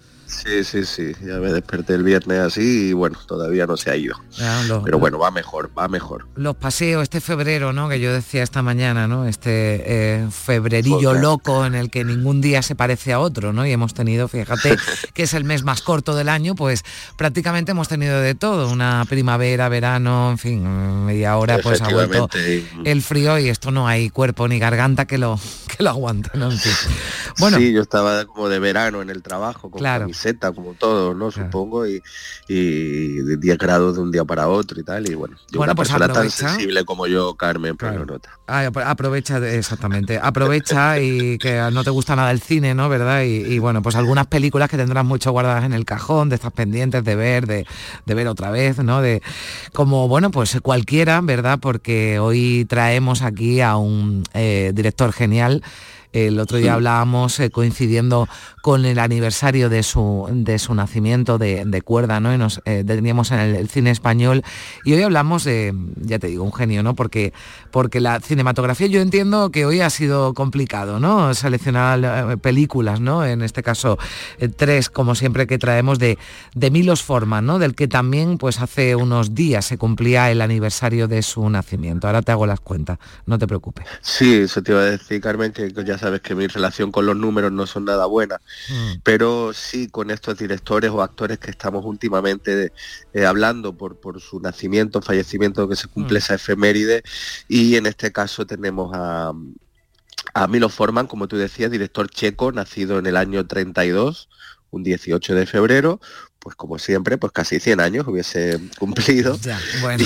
[0.63, 1.11] sí, sí.
[1.21, 4.15] Ya me desperté el viernes así y bueno, todavía no se ha ido.
[4.83, 6.27] Pero bueno, va mejor, va mejor.
[6.35, 7.89] Los paseos, este febrero, ¿no?
[7.89, 9.27] Que yo decía esta mañana, ¿no?
[9.27, 13.65] Este eh, febrerillo loco en el que ningún día se parece a otro, ¿no?
[13.65, 14.77] Y hemos tenido, fíjate,
[15.13, 16.83] que es el mes más corto del año, pues
[17.17, 18.69] prácticamente hemos tenido de todo.
[18.69, 22.29] Una primavera, verano, en fin, media hora pues ha vuelto
[22.85, 25.39] el frío y esto no hay cuerpo ni garganta que lo,
[25.77, 26.49] que lo aguante, ¿no?
[27.39, 30.07] Bueno, sí, yo estaba como de verano en el trabajo, con claro
[30.55, 31.31] como todo, ¿no?
[31.31, 32.01] Supongo, y,
[32.47, 35.89] y, de 10 grados de un día para otro y tal, y bueno, una pues
[35.89, 38.39] persona tan sensible como yo, Carmen, pero pues nota.
[38.85, 42.89] aprovecha, exactamente, aprovecha y que no te gusta nada el cine, ¿no?
[42.89, 43.23] ¿Verdad?
[43.23, 47.03] Y, bueno, pues algunas películas que tendrás mucho guardadas en el cajón, de estas pendientes
[47.03, 47.65] de ver, de,
[48.05, 49.01] ver otra vez, ¿no?
[49.01, 49.21] De
[49.73, 51.59] como, bueno, pues cualquiera, ¿verdad?
[51.61, 55.63] Porque hoy traemos aquí a un eh, director genial
[56.13, 58.27] el otro día hablábamos eh, coincidiendo
[58.61, 62.33] con el aniversario de su, de su nacimiento de, cuerda, ¿no?
[62.33, 64.43] Y nos eh, deteníamos en el, cine español.
[64.83, 66.95] Y hoy hablamos de, ya te digo, un genio, ¿no?
[66.95, 67.33] Porque,
[67.71, 71.33] porque la cinematografía yo entiendo que hoy ha sido complicado, ¿no?
[71.33, 73.25] Seleccionar eh, películas, ¿no?
[73.25, 73.97] En este caso,
[74.57, 76.17] tres, como siempre que traemos, de,
[76.53, 77.57] de Milos Forman, ¿no?
[77.57, 82.07] Del que también, pues hace unos días se cumplía el aniversario de su nacimiento.
[82.07, 83.85] Ahora te hago las cuentas, no te preocupes.
[84.01, 87.15] Sí, eso te iba a decir, Carmen, que ya sabes que mi relación con los
[87.15, 88.99] números no son nada buena, mm.
[89.03, 92.73] pero sí con estos directores o actores que estamos últimamente
[93.13, 96.21] eh, hablando por, por su nacimiento, fallecimiento, que se cumple mm.
[96.21, 97.03] esa efeméride,
[97.47, 99.31] y en este caso tenemos a,
[100.33, 104.29] a Milo Forman, como tú decías, director checo, nacido en el año 32,
[104.71, 105.99] un 18 de febrero,
[106.41, 109.37] pues como siempre, pues casi 100 años hubiese cumplido.
[109.81, 110.05] bueno.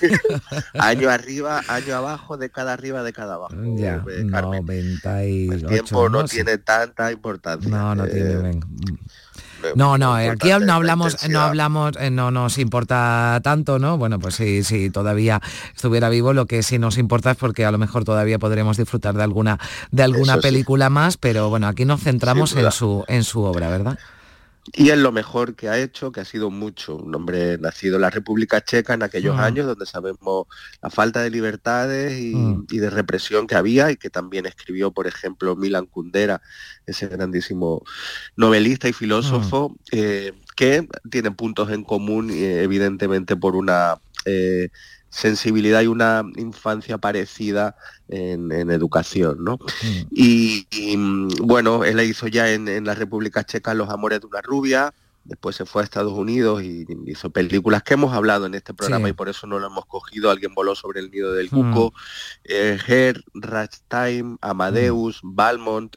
[0.78, 3.54] año arriba, año abajo, de cada arriba, de cada abajo.
[3.76, 7.68] Ya, 98, El tiempo no, tiene tanta importancia.
[7.70, 8.50] No, no tiene.
[8.50, 13.98] Eh, no, no, aquí no hablamos, no hablamos, eh, no nos importa tanto, ¿no?
[13.98, 15.40] Bueno, pues sí, sí, todavía
[15.74, 19.14] estuviera vivo, lo que sí nos importa es porque a lo mejor todavía podremos disfrutar
[19.14, 19.58] de alguna,
[19.90, 23.98] de alguna película más, pero bueno, aquí nos centramos en su, en su obra, ¿verdad?
[24.72, 26.96] Y es lo mejor que ha hecho, que ha sido mucho.
[26.96, 30.46] Un hombre nacido en la República Checa en aquellos años, donde sabemos
[30.82, 32.64] la falta de libertades mm.
[32.70, 36.42] y, de represión que había, y que también escribió, por ejemplo, Milan Kundera,
[36.86, 37.82] ese grandísimo
[38.36, 39.74] novelista y filósofo, mm.
[39.92, 44.68] eh, que tienen puntos en común, eh, evidentemente, por una eh,
[45.10, 47.76] sensibilidad y una infancia parecida
[48.08, 49.58] en, educación, ¿no?
[50.10, 54.94] Y, mm, bueno, él hizo ya en, la República Checa Los Amores de una Rubia,
[55.24, 59.08] después se fue a Estados Unidos y hizo películas que hemos hablado en este programa
[59.08, 60.30] y por eso no lo hemos cogido.
[60.30, 62.00] Alguien voló sobre el nido del cuco, mm.
[62.44, 65.96] eh, Her, Ragtime, Amadeus, Balmont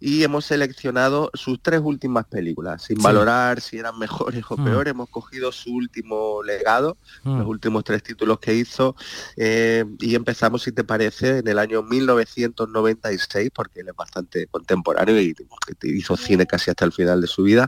[0.00, 4.64] y hemos seleccionado sus tres últimas películas, sin valorar si eran mejores o mm.
[4.64, 7.38] peores, hemos cogido su último legado, mm.
[7.38, 8.96] los últimos tres títulos que hizo
[9.36, 15.20] eh, y empezamos, si te parece, en el año 1996, porque él es bastante contemporáneo
[15.20, 15.34] y
[15.82, 17.66] hizo cine casi hasta el final de su vida.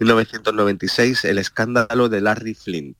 [0.00, 2.98] 1996, El escándalo de Larry Flint.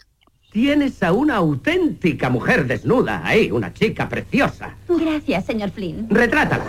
[0.52, 4.74] Tienes a una auténtica mujer desnuda ahí, una chica preciosa.
[4.88, 6.08] Gracias, señor Flynn.
[6.08, 6.64] Retrátala.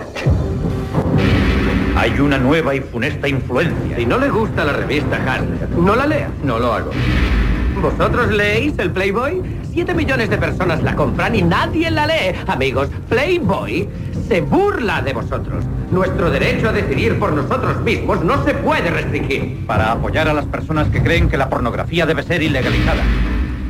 [1.98, 3.98] Hay una nueva y funesta influencia.
[3.98, 6.30] Si no le gusta la revista Harler, no la lea.
[6.44, 6.92] No lo hago.
[7.82, 9.42] ¿Vosotros leéis el Playboy?
[9.74, 12.36] Siete millones de personas la compran y nadie la lee.
[12.46, 13.90] Amigos, Playboy
[14.28, 15.66] se burla de vosotros.
[15.90, 19.66] Nuestro derecho a decidir por nosotros mismos no se puede restringir.
[19.66, 23.02] Para apoyar a las personas que creen que la pornografía debe ser ilegalizada.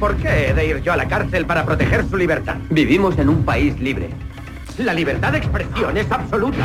[0.01, 2.57] ¿Por qué he de ir yo a la cárcel para proteger su libertad?
[2.69, 4.09] Vivimos en un país libre.
[4.77, 6.63] La libertad de expresión es absoluta.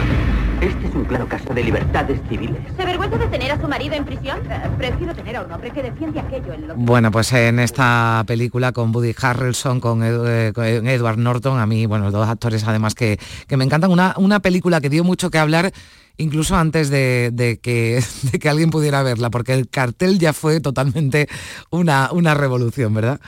[0.60, 2.58] Este es un claro caso de libertades civiles.
[2.76, 4.38] ¿Se vergüenza de tener a su marido en prisión?
[4.50, 8.22] Eh, prefiero tener a un hombre que defiende aquello en lo Bueno, pues en esta
[8.26, 13.18] película con Woody Harrelson, con, eh, Edward Norton, a mí, bueno, dos actores además que,
[13.48, 13.90] que me encantan.
[13.90, 15.72] Una, una película que dio mucho que hablar
[16.18, 18.04] incluso antes de, que,
[18.40, 21.28] que, alguien pudiera verla, porque el cartel ya fue totalmente
[21.70, 23.20] una, una revolución, ¿verdad?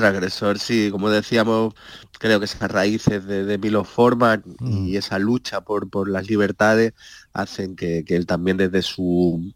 [0.00, 1.74] Transgresor, sí, como decíamos,
[2.18, 4.96] creo que esas raíces de, de Milo Forman y mm.
[4.96, 6.94] esa lucha por, por las libertades
[7.32, 9.52] hacen que, que, él también desde su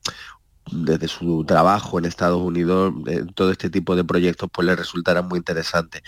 [0.70, 5.28] desde su trabajo en Estados Unidos, eh, todo este tipo de proyectos pues le resultarán
[5.28, 6.02] muy interesantes.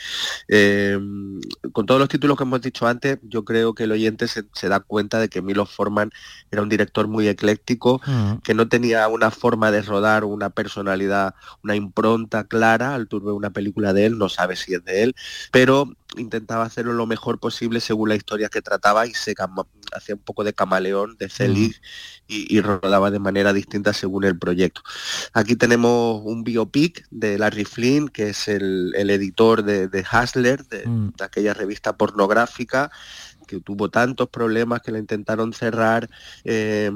[0.48, 0.98] Eh,
[1.72, 4.80] con todos los títulos que hemos dicho antes, yo creo que el oyente se, da
[4.80, 6.10] cuenta de que Milo Forman
[6.50, 8.36] era un director muy ecléctico, mm.
[8.38, 13.50] que no tenía una forma de rodar, una personalidad, una impronta clara al turbe una
[13.50, 15.16] película de él, no sabe si es de él,
[15.50, 19.34] pero intentaba hacerlo lo mejor posible según la historia que trataba y se
[19.92, 21.80] hacía un poco de camaleón, de Celig
[22.26, 24.82] y, rodaba de manera distinta según el proyecto.
[25.32, 31.08] Aquí tenemos un biopic de Larry Flynn, que es el, editor de, de Hustler, mm.
[31.16, 32.90] de, aquella revista pornográfica
[33.46, 36.08] que tuvo tantos problemas que la intentaron cerrar.
[36.44, 36.90] Eh,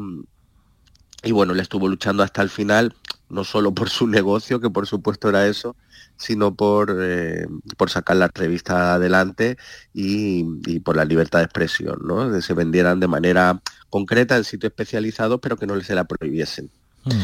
[1.23, 2.95] y bueno, le estuvo luchando hasta el final,
[3.29, 5.77] no solo por su negocio, que por supuesto era eso,
[6.21, 7.47] sino por, eh,
[7.79, 9.57] por sacar la revista adelante
[9.95, 10.45] y,
[10.81, 12.31] por la libertad de expresión, ¿no?
[12.31, 16.71] que se vendieran de manera concreta en sitios especializados, pero que no se la prohibiesen.
[17.05, 17.23] Hmm.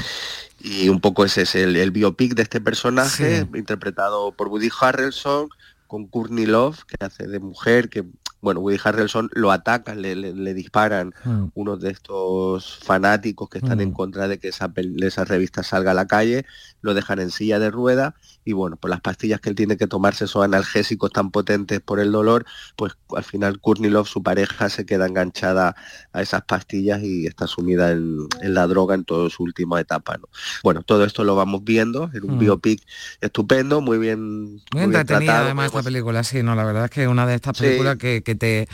[0.61, 5.51] Y un poco ese es el, biopic de este personaje, interpretado por Woody Harrelson,
[5.87, 8.05] con Courtney Love, que hace de mujer, que
[8.41, 11.49] bueno, Woody Harrelson lo atacan, le, disparan mm.
[11.55, 13.93] unos de estos fanáticos que están en mm.
[13.93, 14.73] contra de que esa,
[15.03, 16.47] esa, revista salga a la calle,
[16.81, 18.15] lo dejan en silla de rueda
[18.47, 22.01] y bueno, por las pastillas que él tiene que tomarse son analgésicos tan potentes por
[22.01, 25.77] el dolor, pues al final Courtney Love, su pareja, se queda enganchada
[26.13, 30.17] a esas pastillas y está sumida en, la droga en toda su última etapa.
[30.17, 30.29] ¿no?
[30.63, 32.39] Bueno, todo esto lo vamos viendo en un mm.
[32.39, 32.83] biopic
[33.21, 37.27] estupendo, muy bien, muy, entretenida además esta película, sí, no, la verdad es que una
[37.27, 38.69] de estas películas que que te,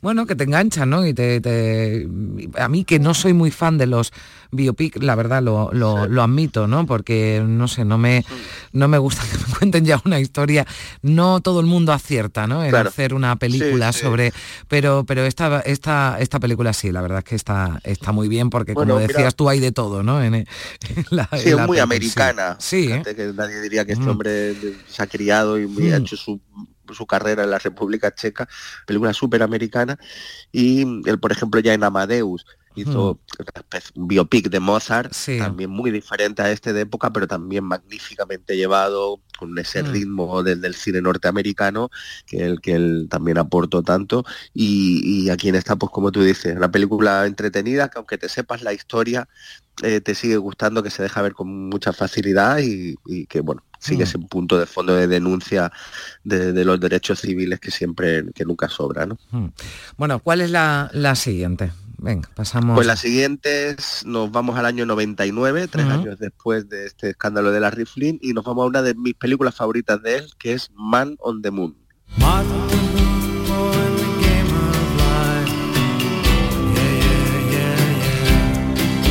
[0.00, 1.06] bueno, que te enganchan, ¿no?
[1.06, 2.06] Y te,
[2.56, 4.12] a mí que no soy muy fan de los
[4.50, 6.86] biopic, la verdad lo, lo, admito, ¿no?
[6.86, 8.24] Porque, no sé, no me,
[8.72, 10.66] no me gusta que me cuenten ya una historia.
[11.02, 12.64] No todo el mundo acierta, ¿no?
[12.64, 14.32] En hacer una película sobre...
[14.68, 18.50] Pero, pero esta, esta, esta película sí, la verdad es que está, está muy bien
[18.50, 20.22] porque, como decías tú, hay de todo, ¿no?
[20.22, 20.46] En,
[21.10, 22.56] la, sí, es muy americana.
[22.58, 22.90] Sí.
[22.90, 23.02] ¿eh?
[23.04, 24.08] Que nadie diría que este mm.
[24.08, 24.54] hombre
[24.86, 26.02] se ha criado y ha mm.
[26.02, 26.40] hecho su
[26.94, 28.48] su carrera en la República Checa,
[28.86, 29.98] película súper americana,
[30.52, 33.20] y él, por ejemplo, ya en Amadeus hizo
[33.94, 39.20] un biopic de Mozart, también muy diferente a este de época, pero también magníficamente llevado,
[39.38, 39.92] con ese mm.
[39.92, 41.90] ritmo del, del, cine norteamericano,
[42.26, 46.56] que él, que él también aportó tanto, y, aquí en esta, pues como tú dices,
[46.56, 49.28] una película entretenida, que aunque te sepas la historia,
[49.82, 53.62] eh, te sigue gustando, que se deja ver con mucha facilidad y, y que, bueno,
[53.78, 54.08] sigue mm.
[54.08, 55.72] ese punto de fondo de denuncia
[56.24, 59.06] de, los derechos civiles que siempre, que nunca sobra.
[59.06, 59.18] ¿no?
[59.96, 61.72] Bueno, ¿cuál es la, siguiente?
[62.00, 62.76] Venga, pasamos.
[62.76, 67.50] Pues la siguiente es, nos vamos al año 99, tres años después de este escándalo
[67.50, 70.52] de la Flynn, y nos vamos a una de mis películas favoritas de él, que
[70.52, 71.76] es Man on the Moon.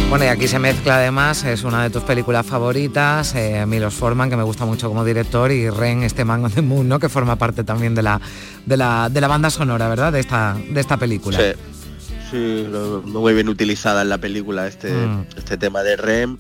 [0.10, 4.30] Bueno, y aquí se mezcla además, es una de tus películas favoritas, eh, Milos Forman,
[4.30, 6.98] que me gusta mucho como director, y Ren, este Man on the Moon, ¿no?
[7.00, 8.22] que forma parte también de la,
[8.66, 10.14] de la, de la banda sonora, ¿verdad?
[10.14, 11.38] De esta, de esta película.
[11.38, 11.60] Sí,
[12.32, 12.68] sí
[13.06, 15.26] muy bien utilizada en la película este, mm.
[15.38, 16.38] este tema de Rem,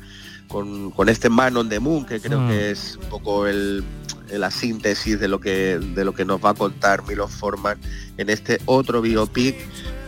[0.47, 2.49] con, con, este Man on the Moon, que creo mm.
[2.49, 3.83] que es un poco el,
[4.31, 7.77] la síntesis de lo que de lo que nos va a contar Milos Forman
[8.17, 9.55] en este otro biopic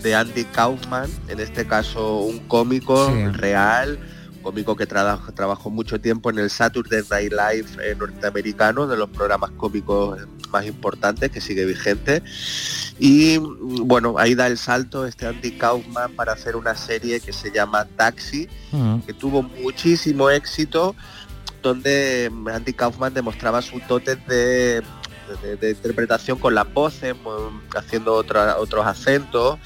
[0.01, 3.99] de Andy Kaufman, en este caso un cómico real,
[4.41, 9.51] cómico que trabajó mucho tiempo en el Saturday Night Live eh, norteamericano, de los programas
[9.51, 10.19] cómicos
[10.49, 12.23] más importantes, que sigue vigente.
[12.99, 17.51] Y bueno, ahí da el salto este Andy Kaufman para hacer una serie que se
[17.51, 18.47] llama Taxi,
[19.05, 20.95] que tuvo muchísimo éxito,
[21.61, 24.83] donde Andy Kaufman demostraba su tote de,
[25.61, 27.15] interpretación con la voces,
[27.75, 29.59] haciendo otros acentos.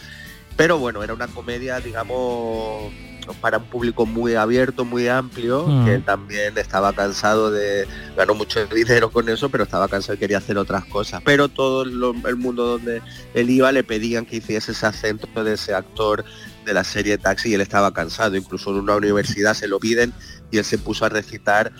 [0.56, 2.94] Pero bueno, era una comedia, digamos,
[3.42, 5.86] para un público muy abierto, muy amplio, mm.
[5.86, 10.40] que también estaba cansado de, ganó mucho dinero con eso, pero estaba cansado y quería
[10.40, 11.22] hacer otras cosas.
[11.24, 13.02] Pero todo el mundo donde
[13.34, 16.26] él iba le pedían que hiciese ese acento de ese actor
[16.66, 18.36] de la serie Taxi y él estaba cansado.
[18.36, 20.14] Incluso en una universidad se lo piden
[20.52, 21.72] y él se puso a recitar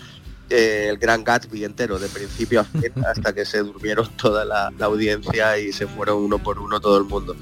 [0.54, 4.72] eh, el Gran Gatsby entero, de principio a fin, hasta que se durmieron toda la,
[4.80, 7.36] audiencia y se fueron uno por uno todo el mundo.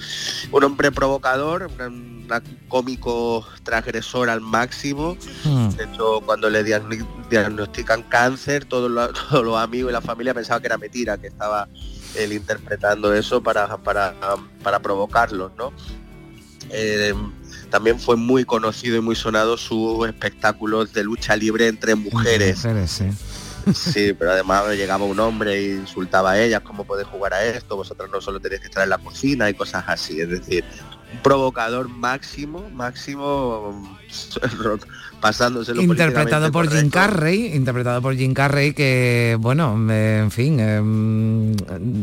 [0.51, 2.27] Un hombre provocador, un,
[2.69, 5.19] cómico transgresor al máximo.
[5.45, 5.69] Hmm.
[5.71, 10.79] De hecho, cuando le diagnostican cáncer, todos los, amigos y la familia pensaban que era
[10.79, 11.69] mentira, que estaba
[12.17, 14.15] él interpretando eso para, para,
[14.63, 15.73] para provocarlos, ¿no?
[16.71, 17.13] Eh,
[17.73, 22.67] también fue muy conocido y muy sonado sus espectáculos de lucha libre entre mujeres.
[23.75, 24.13] sí.
[24.19, 27.75] pero además llegaba un hombre e insultaba a ellas, ¿cómo podés jugar a esto?
[27.75, 30.21] Vosotros no solo tenéis que estar en la cocina y cosas así.
[30.21, 30.63] Es decir,
[31.23, 33.99] provocador máximo, máximo
[35.23, 41.55] pasándose interpretado por Jim Carrey interpretado por Jim Carrey que bueno en fin em,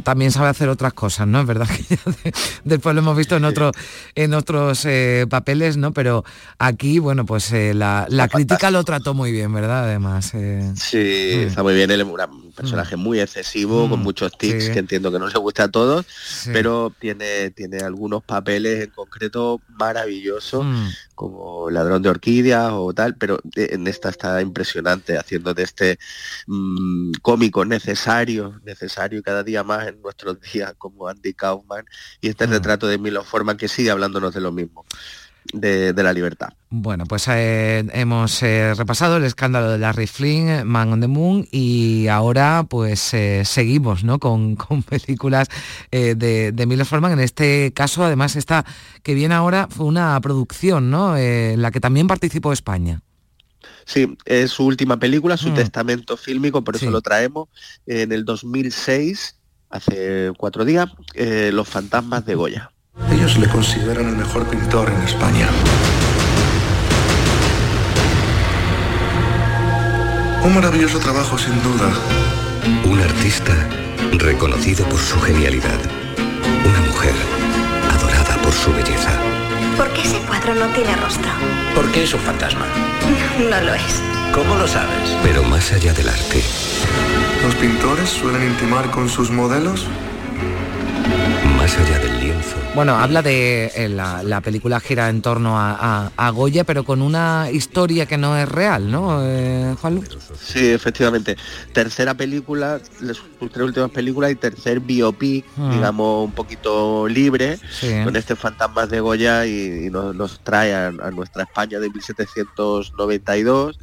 [0.04, 1.68] también sabe hacer otras cosas no es verdad
[2.24, 2.32] que
[2.64, 3.74] después lo hemos visto en otros
[4.16, 6.24] en otros eh, papeles no pero
[6.58, 10.72] aquí bueno pues eh, la, crítica lo trató muy bien verdad además eh.
[10.76, 13.00] sí está muy bien él un personaje mm.
[13.00, 16.06] muy excesivo con mm, muchos tics que entiendo que no le gusta a todos
[16.54, 20.88] pero tiene tiene algunos papeles en concreto maravillosos mm.
[21.16, 26.00] como ladrón de orquídeas o tal pero en esta está impresionante, haciendo de este
[26.48, 31.86] mm, cómico necesario, necesario cada día más en nuestros días, como Andy Kaufman,
[32.22, 34.86] y este retrato de Milo Forman que sigue hablándonos de lo mismo.
[35.52, 36.50] De, la libertad.
[36.70, 41.48] Bueno, pues eh, hemos eh, repasado el escándalo de Larry Flynn, Man on the Moon,
[41.52, 44.20] y ahora pues eh, seguimos ¿no?
[44.20, 44.56] con,
[44.90, 45.48] películas
[45.92, 47.14] de, de Milo Forman.
[47.14, 48.64] En este caso, además, esta
[49.02, 51.18] que viene ahora fue una producción ¿no?
[51.18, 53.02] en la que también participó España.
[53.86, 55.56] Sí, es su última película, su mm.
[55.56, 57.50] testamento fílmico, por eso lo traemos.
[57.88, 59.36] En el 2006,
[59.72, 62.72] hace cuatro días, Los fantasmas de Goya.
[63.08, 65.48] Ellos le consideran el mejor pintor en España.
[70.44, 71.92] Un maravilloso trabajo, sin duda.
[72.86, 73.54] Un artista
[74.14, 75.80] reconocido por su genialidad.
[76.66, 77.14] Una mujer
[77.92, 79.12] adorada por su belleza.
[79.78, 81.32] ¿Por qué ese cuadro no tiene rostro?
[81.76, 82.66] Porque es un fantasma.
[83.50, 84.02] No lo es.
[84.34, 85.16] ¿Cómo lo sabes?
[85.24, 86.44] Pero más allá del arte.
[87.44, 89.88] ¿Los pintores suelen intimar con sus modelos?
[91.70, 92.56] Más allá del lienzo.
[92.74, 98.06] Bueno, habla de eh, la, película gira en torno a, Goya, pero con una historia
[98.08, 100.02] que no es real, ¿no, eh, Juan
[100.42, 101.36] Sí, efectivamente.
[101.74, 105.70] Tercera película, sus tres últimas películas y tercer biopic, ah.
[105.74, 107.60] digamos, un poquito libre,
[108.04, 113.80] con este Fantasmas de Goya y, nos, trae a, nuestra España de 1792,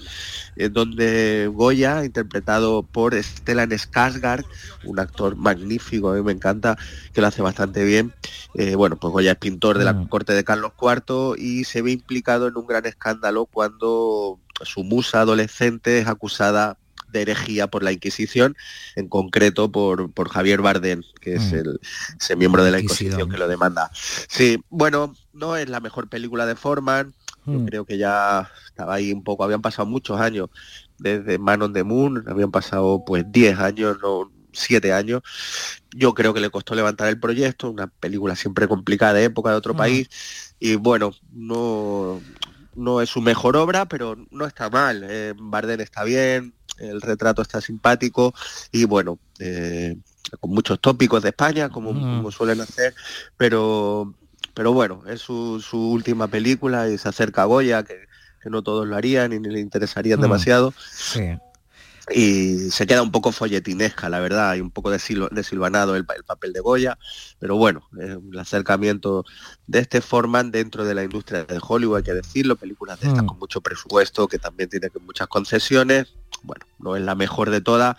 [0.57, 4.45] en donde Goya, interpretado por Stellan Skarsgård,
[4.85, 6.79] un actor magnífico, a mí me encanta,
[7.13, 8.15] que lo hace bastante bien.
[8.55, 10.09] Eh, bueno, pues Goya es pintor de la mm.
[10.09, 15.21] corte de Carlos IV y se ve implicado en un gran escándalo cuando su musa
[15.21, 16.79] adolescente es acusada
[17.13, 18.57] de herejía por la Inquisición,
[18.95, 21.57] en concreto por, por Javier Bardem, que es mm.
[21.57, 21.81] el,
[22.21, 23.91] ese miembro de la Inquisición que lo demanda.
[24.29, 27.15] Sí, bueno, no es la mejor película de Forman,
[27.47, 27.67] yo mm.
[27.67, 30.51] creo que ya estaba ahí un poco, habían pasado muchos años
[30.99, 35.23] desde Man on the Moon, habían pasado pues 10 años, no, siete años.
[35.97, 39.57] Yo creo que le costó levantar el proyecto, una película siempre complicada de época de
[39.57, 40.09] otro país.
[40.61, 42.21] Y bueno, no,
[42.75, 45.07] no es su mejor obra, pero no está mal.
[45.09, 48.35] Eh, Barden está bien, el retrato está simpático
[48.73, 49.97] y bueno, eh,
[50.39, 52.95] con muchos tópicos de España, como, suelen hacer,
[53.37, 54.15] pero
[54.53, 58.07] pero bueno, es su, última película y se acerca a Goya, que,
[58.49, 60.73] no todos lo harían y ni le interesarían demasiado.
[60.93, 61.37] Sí
[62.15, 66.53] y se queda un poco folletinesca, la verdad, hay un poco de, silvanado el, papel
[66.53, 66.99] de Goya,
[67.41, 69.25] pero bueno, el acercamiento
[69.67, 73.25] de este Forman dentro de la industria de Hollywood, hay que decirlo, películas de estas
[73.25, 73.27] mm.
[73.27, 77.97] con mucho presupuesto, que también tiene muchas concesiones, bueno, no es la mejor de todas,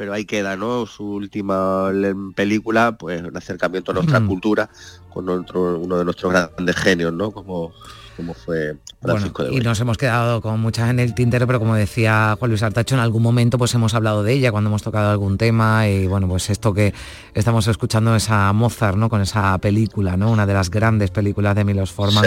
[0.00, 0.86] pero ahí queda, ¿no?
[0.86, 1.92] Su última
[2.34, 4.70] película, pues un acercamiento a nuestra cultura
[5.10, 7.30] con otro, uno de nuestros grandes genios, ¿no?
[7.32, 7.74] Como
[8.20, 12.36] como fue Francisco Y nos hemos quedado con muchas en el tintero, pero como decía
[12.38, 15.38] Juan Luis Artacho, en algún momento pues hemos hablado de ella cuando hemos tocado algún
[15.38, 16.92] tema y bueno, pues esto que
[17.34, 19.08] estamos escuchando es a Mozart, ¿no?
[19.08, 20.30] Con esa película, ¿no?
[20.30, 22.26] Una de las grandes películas de Milos Forman,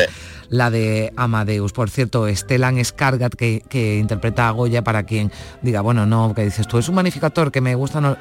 [0.49, 1.73] la de Amadeus.
[1.73, 6.43] Por cierto, Stellan Skargat, que, que interpreta a Goya para quien diga, bueno, no, que
[6.43, 8.17] dices tú, es un magnificador que me gusta, no,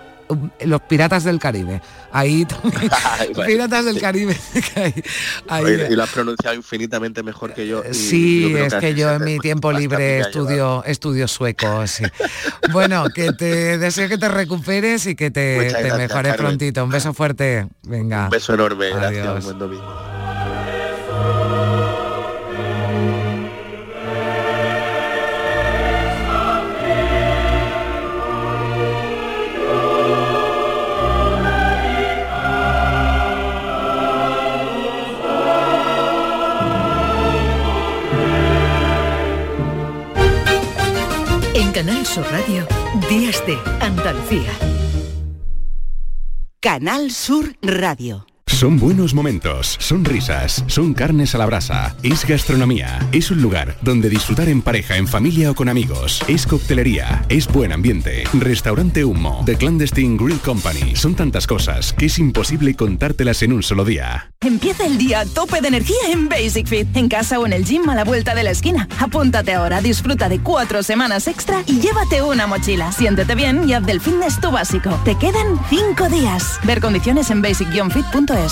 [0.64, 1.80] los piratas del Caribe.
[2.10, 2.90] Ahí también.
[3.46, 4.36] piratas del Caribe.
[5.90, 7.82] y lo has pronunciado infinitamente mejor que yo.
[7.92, 11.84] sí, es que, yo en mi tiempo libre estudio, estudio sueco.
[12.72, 16.84] bueno, que te deseo que te recuperes y que te, mejores prontito.
[16.84, 17.68] Un beso fuerte.
[17.82, 18.24] Venga.
[18.24, 18.90] Un beso enorme.
[18.90, 19.44] Gracias.
[19.44, 20.11] Buen domingo.
[41.84, 42.64] Canal Sur Radio,
[43.10, 44.52] Días de Andalucía.
[46.60, 48.24] Canal Sur Radio.
[48.62, 53.76] Son buenos momentos, son risas, son carnes a la brasa, es gastronomía, es un lugar
[53.82, 59.04] donde disfrutar en pareja, en familia o con amigos, es coctelería, es buen ambiente, restaurante
[59.04, 63.84] humo, The Clandestine Grill Company, son tantas cosas que es imposible contártelas en un solo
[63.84, 64.30] día.
[64.40, 67.64] Empieza el día a tope de energía en Basic Fit, en casa o en el
[67.64, 68.88] gym a la vuelta de la esquina.
[69.00, 72.92] Apúntate ahora, disfruta de cuatro semanas extra y llévate una mochila.
[72.92, 74.90] Siéntete bien y haz del fitness tu básico.
[75.04, 76.58] Te quedan cinco días.
[76.64, 78.51] Ver condiciones en basic-fit.es.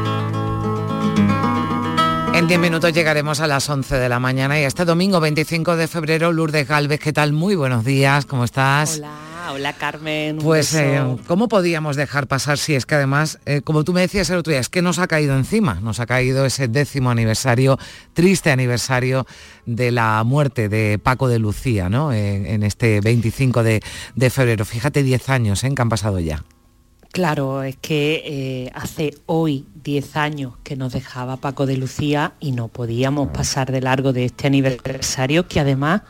[2.41, 5.87] En 10 minutos llegaremos a las 11 de la mañana y este domingo 25 de
[5.87, 7.33] febrero, Lourdes Galvez, ¿qué tal?
[7.33, 8.97] Muy buenos días, ¿cómo estás?
[8.97, 9.11] Hola,
[9.53, 10.39] hola Carmen.
[10.39, 14.27] Pues, eh, ¿cómo podíamos dejar pasar si es que además, eh, como tú me decías
[14.31, 17.77] el otro día, es que nos ha caído encima, nos ha caído ese décimo aniversario,
[18.13, 19.27] triste aniversario
[19.67, 22.11] de la muerte de Paco de Lucía, ¿no?
[22.11, 23.81] En, este 25 de,
[24.31, 24.65] febrero.
[24.65, 25.71] Fíjate, 10 años ¿eh?
[25.75, 26.43] que han pasado ya.
[27.11, 32.53] Claro, es que eh, hace hoy 10 años que nos dejaba Paco de Lucía y
[32.53, 36.03] no podíamos pasar de largo de este aniversario que además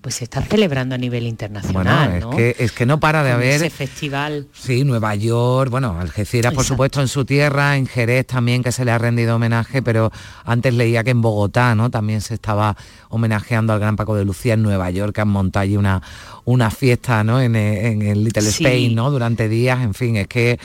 [0.00, 2.10] pues se está celebrando a nivel internacional.
[2.10, 3.54] Bueno, es, que, es que no para de haber...
[3.54, 4.46] Ese festival.
[4.52, 8.84] Sí, Nueva York, bueno, Algeciras por supuesto en su tierra, en Jerez también que se
[8.84, 10.10] le ha rendido homenaje, pero
[10.44, 11.90] antes leía que en Bogotá, ¿no?
[11.90, 12.76] También se estaba
[13.08, 16.02] homenajeando al gran Paco de Lucía en Nueva York, que han montado allí una,
[16.44, 17.40] una fiesta, ¿no?
[17.40, 19.10] En, el Little Spain, ¿no?
[19.10, 20.58] Durante días, en fin, es que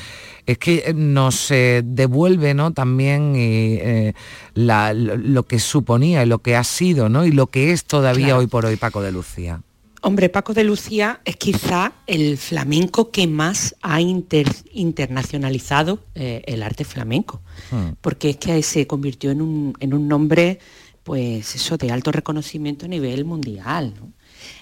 [0.45, 2.73] es que eh, nos eh, devuelve ¿no?
[2.73, 4.13] también eh,
[4.55, 7.25] lo, que suponía y lo que ha sido ¿no?
[7.25, 9.61] y lo que es todavía hoy por hoy Paco de Lucía.
[10.01, 17.41] Hombre, Paco de Lucía es quizá el flamenco que más ha internacionalizado el arte flamenco,
[17.71, 17.91] hmm.
[18.01, 20.59] porque es que se convirtió en un, en un nombre
[21.03, 23.93] pues eso, de alto reconocimiento a nivel mundial.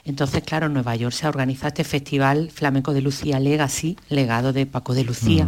[0.06, 4.66] Entonces, claro, en Nueva York se organiza este festival Flamenco de Lucía Legacy, legado de
[4.66, 5.48] Paco de Lucía.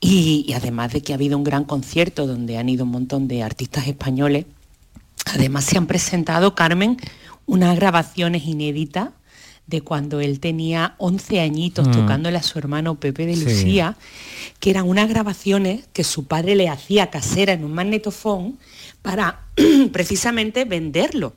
[0.00, 3.42] y, además de que ha habido un gran concierto donde han ido un montón de
[3.42, 4.46] artistas españoles,
[5.26, 6.96] además se han presentado, Carmen,
[7.46, 9.10] unas grabaciones inéditas
[9.66, 11.90] de cuando él tenía 11 añitos mm.
[11.92, 13.96] tocándole a su hermano Pepe de Lucía,
[14.60, 18.58] que eran unas grabaciones que su padre le hacía casera en un magnetofón
[19.02, 19.40] para
[19.92, 21.32] precisamente venderlo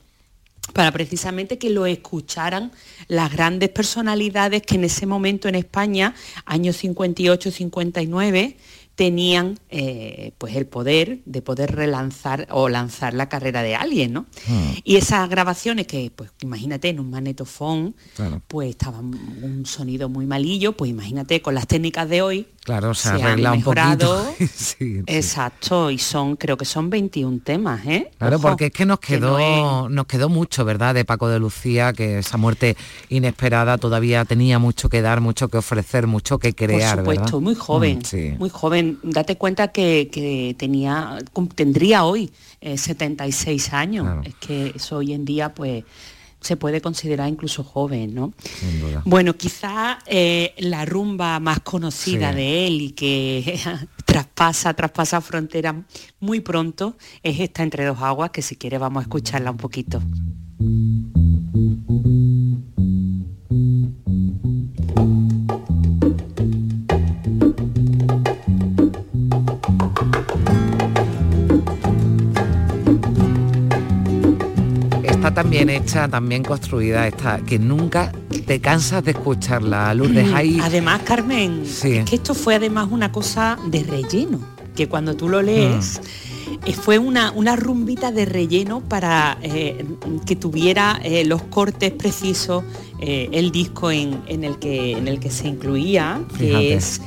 [0.72, 2.72] para precisamente que lo escucharan
[3.08, 6.14] las grandes personalidades que en ese momento en España,
[6.44, 8.56] años 58-59,
[9.00, 14.26] tenían eh, pues el poder de poder relanzar o lanzar la carrera de alguien, ¿no?
[14.46, 14.72] Hmm.
[14.84, 17.94] Y esas grabaciones que, pues imagínate, en un magnetofón,
[18.46, 23.08] pues estaba un sonido muy malillo, pues imagínate con las técnicas de hoy, Claro, se,
[23.08, 24.34] arregla un poquito.
[25.06, 28.10] Exacto, y son, creo que son 21 temas, ¿eh?
[28.18, 30.94] Claro, porque es que nos quedó, nos quedó mucho, ¿verdad?
[30.94, 32.76] De Paco de Lucía, que esa muerte
[33.08, 37.02] inesperada todavía tenía mucho que dar, mucho que ofrecer, mucho que crear.
[37.02, 38.89] Por supuesto, muy joven, mm, muy joven.
[39.02, 41.18] Date cuenta que, tenía,
[41.54, 42.30] tendría hoy
[42.60, 44.26] 76 eh, años.
[44.26, 45.84] Es que eso hoy en día, pues
[46.40, 48.32] se puede considerar incluso joven, ¿no?
[49.04, 53.60] Bueno, quizá eh, la rumba más conocida de él y que
[54.06, 55.76] traspasa, traspasa fronteras
[56.18, 60.00] muy pronto, es esta Entre dos aguas, que si quiere vamos a escucharla un poquito.
[75.20, 78.10] Está también hecha, también construida, está, que nunca
[78.46, 80.26] te cansas de escucharla, Lourdes.
[80.30, 80.58] Mm, ahí...
[80.62, 84.40] Además, Carmen, es que esto fue además una cosa de relleno,
[84.74, 86.00] que cuando tú lo lees...
[86.00, 86.30] Mm.
[86.66, 89.84] Eh, fue una, una, rumbita de relleno para eh,
[90.26, 92.64] que tuviera eh, los cortes precisos
[92.98, 97.00] el disco en, el que, en el que se incluía, que es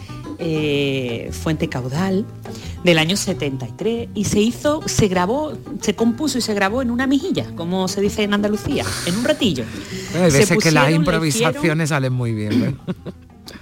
[1.33, 2.25] Fuente Caudal
[2.83, 7.07] del año 73 y se hizo, se grabó, se compuso y se grabó en una
[7.07, 9.65] mijilla, como se dice en Andalucía, en un ratillo.
[10.15, 12.79] Hay veces que las improvisaciones salen muy bien.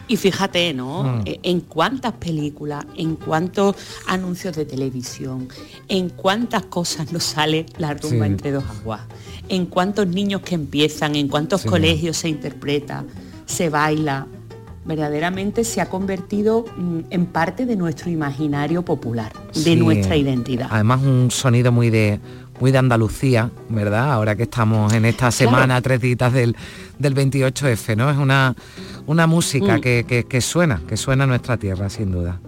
[0.08, 1.04] Y fíjate, ¿no?
[1.04, 1.22] Mm.
[1.26, 3.76] E, en cuántas películas, en cuántos
[4.08, 5.48] anuncios de televisión,
[5.88, 9.02] en cuántas cosas nos sale la rumba entre dos aguas,
[9.48, 13.06] en cuántos niños que empiezan, en cuántos colegios se interpreta,
[13.46, 14.28] se baila,
[14.86, 20.68] verdaderamente se ha convertido mm, en parte de nuestro imaginario popular, de nuestra identidad.
[20.72, 22.20] Además un sonido muy de
[22.60, 24.14] muy de Andalucía, ¿verdad?
[24.14, 26.56] Ahora que estamos en esta semana, tres días del,
[27.00, 28.12] del 28F, ¿no?
[28.12, 28.56] Es una,
[29.08, 29.82] una música mm.
[29.82, 32.40] que, suena, que suena a nuestra tierra, sin duda.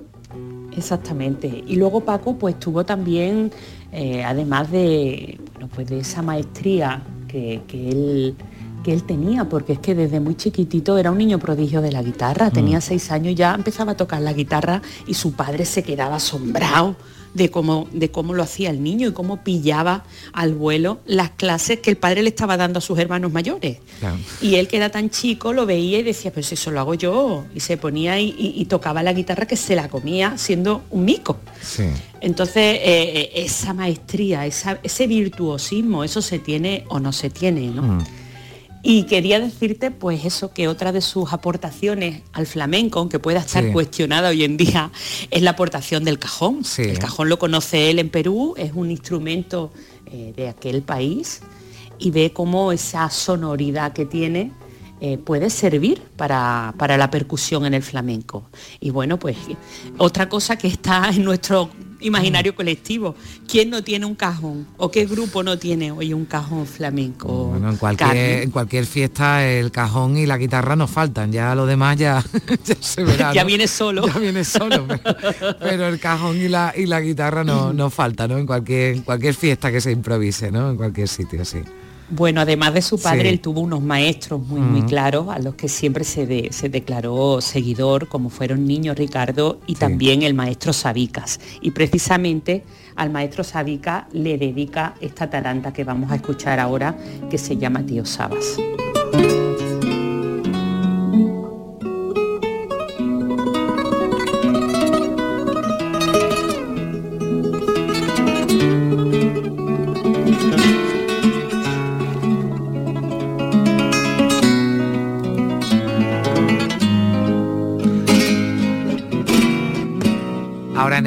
[0.77, 1.63] Exactamente.
[1.65, 3.51] Y luego Paco pues tuvo también,
[3.91, 5.39] eh, además de,
[5.73, 8.35] pues de esa maestría que, que él
[8.83, 12.03] que él tenía, porque es que desde muy chiquitito era un niño prodigio de la
[12.03, 12.81] guitarra, tenía mm.
[12.81, 16.95] seis años y ya empezaba a tocar la guitarra y su padre se quedaba asombrado
[17.33, 20.03] de cómo, de cómo lo hacía el niño y cómo pillaba
[20.33, 23.79] al vuelo las clases que el padre le estaba dando a sus hermanos mayores.
[24.41, 27.45] Y él que era tan chico lo veía y decía, pues eso lo hago yo.
[27.55, 31.37] Y se ponía y, tocaba la guitarra que se la comía siendo un mico.
[32.21, 37.81] Entonces, eh, eh, esa maestría, ese virtuosismo, eso se tiene o no se tiene, ¿no?
[37.83, 38.05] Mm.
[38.85, 43.71] Y quería decirte, pues eso, que otra de sus aportaciones al flamenco, aunque pueda estar
[43.71, 44.91] cuestionada hoy en día,
[45.31, 46.63] es la aportación del cajón.
[46.77, 49.71] El cajón lo conoce él en Perú, es un instrumento
[50.05, 51.39] eh, de aquel país
[51.97, 54.51] y ve cómo esa sonoridad que tiene
[54.99, 58.43] eh, puede servir para, para, la percusión en el flamenco.
[58.81, 59.37] Y bueno, pues
[59.97, 61.69] otra cosa que está en nuestro
[62.03, 63.15] imaginario colectivo.
[63.47, 64.67] ¿Quién no tiene un cajón?
[64.77, 67.27] ¿O qué grupo no tiene hoy un cajón flamenco?
[67.27, 71.65] Bueno, en cualquier, en cualquier fiesta el cajón y la guitarra nos faltan, ya lo
[71.65, 72.23] demás ya,
[72.79, 73.33] se verá.
[73.33, 74.07] ya viene solo.
[74.07, 74.85] Ya viene solo,
[75.59, 78.37] pero, el cajón y la, y la guitarra no, no falta, ¿no?
[78.37, 80.71] En cualquier, cualquier fiesta que se improvise, ¿no?
[80.71, 81.59] En cualquier sitio, sí.
[82.15, 85.67] Bueno, además de su padre, él tuvo unos maestros muy, muy claros a los que
[85.67, 86.27] siempre se,
[86.69, 91.39] declaró seguidor, como fueron Niño Ricardo y también el maestro Sabicas.
[91.59, 92.63] Y precisamente
[92.95, 96.95] al maestro Sabica le dedica esta taranta que vamos a escuchar ahora,
[97.31, 98.57] que se llama Tío Sabas.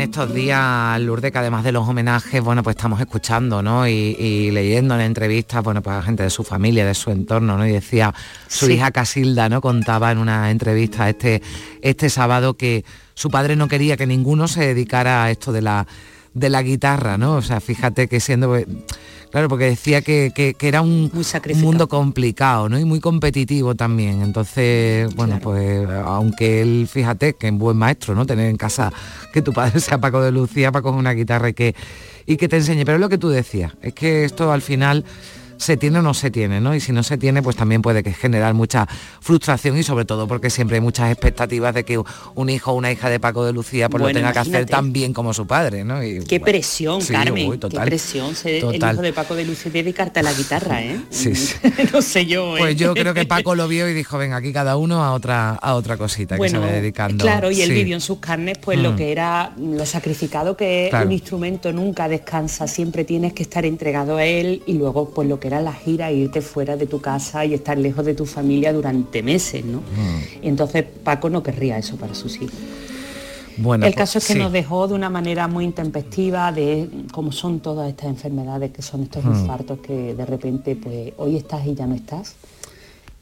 [0.07, 3.89] Estos días, Lourdes, que además de los homenajes, bueno, pues estamos escuchando, ¿no?
[3.89, 7.67] Y, leyendo en entrevistas, bueno, pues a gente de su familia, de su entorno, ¿no?
[7.67, 8.15] Y decía
[8.47, 9.61] su hija Casilda, ¿no?
[9.61, 11.43] Contaba en una entrevista este,
[11.83, 12.85] este sábado que
[13.15, 15.87] su padre no quería que ninguno se dedicara a esto de la,
[16.37, 17.37] de la guitarra, ¿no?
[17.37, 18.57] O sea, fíjate que siendo
[19.31, 21.11] Claro, porque decía que, era un,
[21.57, 22.79] mundo complicado, ¿no?
[22.79, 24.23] Y muy competitivo también.
[24.23, 28.25] Entonces, bueno, pues aunque él, fíjate, que es buen maestro, ¿no?
[28.25, 28.93] Tener en casa
[29.33, 31.75] que tu padre sea Paco de Lucía para coger una guitarra y que,
[32.25, 32.85] y que te enseñe.
[32.85, 35.05] Pero es lo que tú decías, es que esto al final
[35.59, 36.75] se tiene o no se tiene, ¿no?
[36.75, 38.87] Y si no se tiene, pues también puede que generar mucha
[39.21, 41.99] frustración y sobre todo porque siempre hay muchas expectativas de que
[42.35, 44.93] un hijo o una hija de Paco de Lucía pues lo tenga que hacer tan
[44.93, 46.01] bien como su padre, ¿no?
[46.01, 50.83] qué presión, Carmen, qué presión el hijo de Paco de Lucía dedicarte a la guitarra,
[50.83, 51.01] ¿eh?
[51.11, 51.33] Sí,
[51.93, 52.57] no sé yo.
[52.57, 52.61] ¿eh?
[52.61, 55.51] Pues yo creo que Paco lo vio y dijo, venga, aquí cada uno a otra
[55.55, 57.23] a otra cosita que se va dedicando.
[57.23, 58.97] Claro, y él vivió en sus carnes pues lo mm.
[58.97, 64.25] que era lo sacrificado que un instrumento nunca descansa, siempre tienes que estar entregado a
[64.25, 67.55] él y luego pues lo que era la gira, irte fuera de tu casa y
[67.55, 69.79] estar lejos de tu familia durante meses, ¿no?
[69.79, 70.45] Mm.
[70.45, 72.59] Y entonces Paco no querría eso para sus hijos.
[73.59, 77.33] Bueno, el pues, caso es que nos dejó de una manera muy intempestiva de cómo
[77.33, 79.29] son todas estas enfermedades, que son estos mm.
[79.33, 82.37] infartos que de repente pues hoy estás y ya no estás.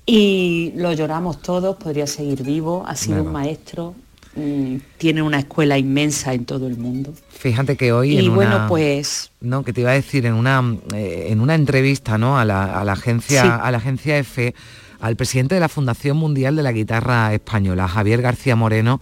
[0.07, 3.95] Y lo lloramos todos, podría seguir vivo, ha sido un maestro,
[4.37, 7.13] mm, tiene una escuela inmensa en todo el mundo.
[7.31, 10.63] Fíjate que hoy y bueno, pues no, que te iba a decir en una
[10.95, 12.39] eh, en una entrevista, ¿no?
[12.39, 14.55] A la, agencia a la agencia EFE,
[15.01, 19.01] al presidente de la Fundación Mundial de la Guitarra Española, Javier García Moreno,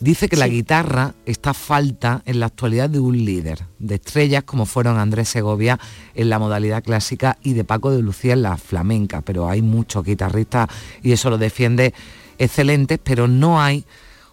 [0.00, 4.64] Dice que la guitarra está falta en la actualidad de un líder, de estrellas como
[4.64, 5.80] fueron Andrés Segovia
[6.14, 10.04] en la modalidad clásica y de Paco de Lucía en la flamenca, pero hay muchos
[10.04, 10.68] guitarristas
[11.02, 11.94] y eso lo defiende
[12.38, 13.84] excelentes, pero no hay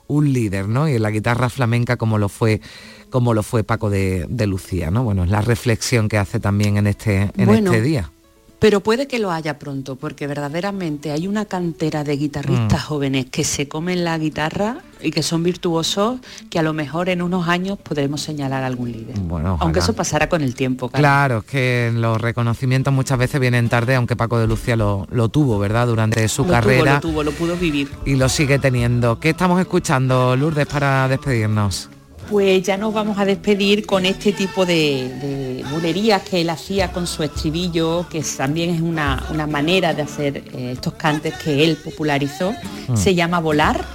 [0.08, 0.88] un líder, ¿no?
[0.88, 2.62] Y en la guitarra flamenca como lo fue
[3.10, 5.04] como lo fue Paco de, Lucía, ¿no?
[5.04, 8.12] Bueno, es la reflexión que hace también en este, en este día.
[8.60, 12.88] Pero puede que lo haya pronto, porque verdaderamente hay una cantera de guitarristas mm.
[12.88, 17.22] jóvenes que se comen la guitarra y que son virtuosos, que a lo mejor en
[17.22, 19.20] unos años podremos señalar algún líder.
[19.20, 20.90] Bueno, aunque eso pasará con el tiempo.
[20.90, 25.60] Claro, es que los reconocimientos muchas veces vienen tarde, aunque Paco de Lucía lo, tuvo,
[25.60, 25.88] ¿verdad?
[25.88, 26.96] Durante su carrera.
[26.96, 27.90] lo tuvo, lo pudo vivir.
[28.06, 29.20] Y lo sigue teniendo.
[29.20, 31.90] ¿Qué estamos escuchando, Lourdes, para despedirnos?
[32.30, 37.08] Pues ya nos vamos a despedir con este tipo de, bulerías que él hacía con
[37.08, 42.54] su estribillo, que también es una, manera de hacer eh, estos cantes que él popularizó.
[42.88, 42.96] Mm.
[42.98, 43.86] Se llama Volar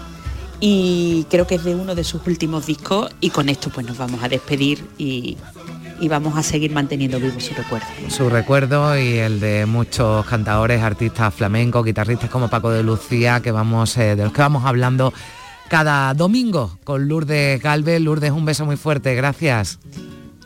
[0.61, 3.97] y creo que es de uno de sus últimos discos y con esto pues nos
[3.99, 5.37] vamos a despedir y,
[6.09, 7.87] vamos a seguir manteniendo vivo su recuerdo.
[8.09, 13.53] Su recuerdo y el de muchos cantadores, artistas flamencos, guitarristas como Paco de Lucía, que
[13.53, 15.13] vamos, eh, de los que vamos hablando
[15.71, 18.01] cada domingo con Lourdes Galvez.
[18.01, 19.79] Lourdes, un beso muy fuerte, gracias.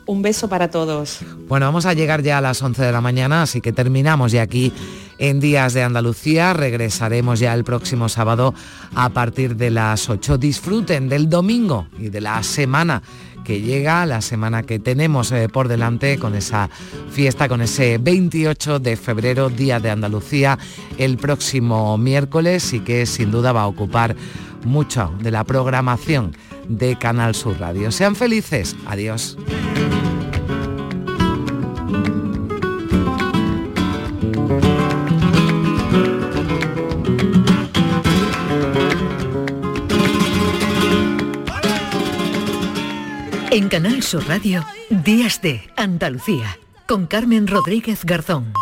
[0.04, 1.20] Un beso para todos.
[1.48, 4.42] Bueno, vamos a llegar ya a las 11 de la mañana, así que terminamos ya
[4.42, 4.70] aquí
[5.18, 6.52] en Días de Andalucía.
[6.52, 8.52] Regresaremos ya el próximo sábado
[8.94, 10.36] a partir de las 8.
[10.36, 13.02] Disfruten del domingo y de la semana
[13.44, 16.68] que llega, la semana que tenemos eh, por delante con esa
[17.10, 20.58] fiesta, con ese 28 de febrero, Día de Andalucía,
[20.98, 24.16] el próximo miércoles y que sin duda va a ocupar
[24.64, 26.36] mucho de la programación
[26.68, 27.90] de Canal Sur Radio.
[27.90, 28.76] Sean felices.
[28.86, 29.36] Adiós.
[43.50, 46.58] En Canal Sur Radio, Días de Andalucía,
[46.88, 48.52] con Carmen Rodríguez Garzón.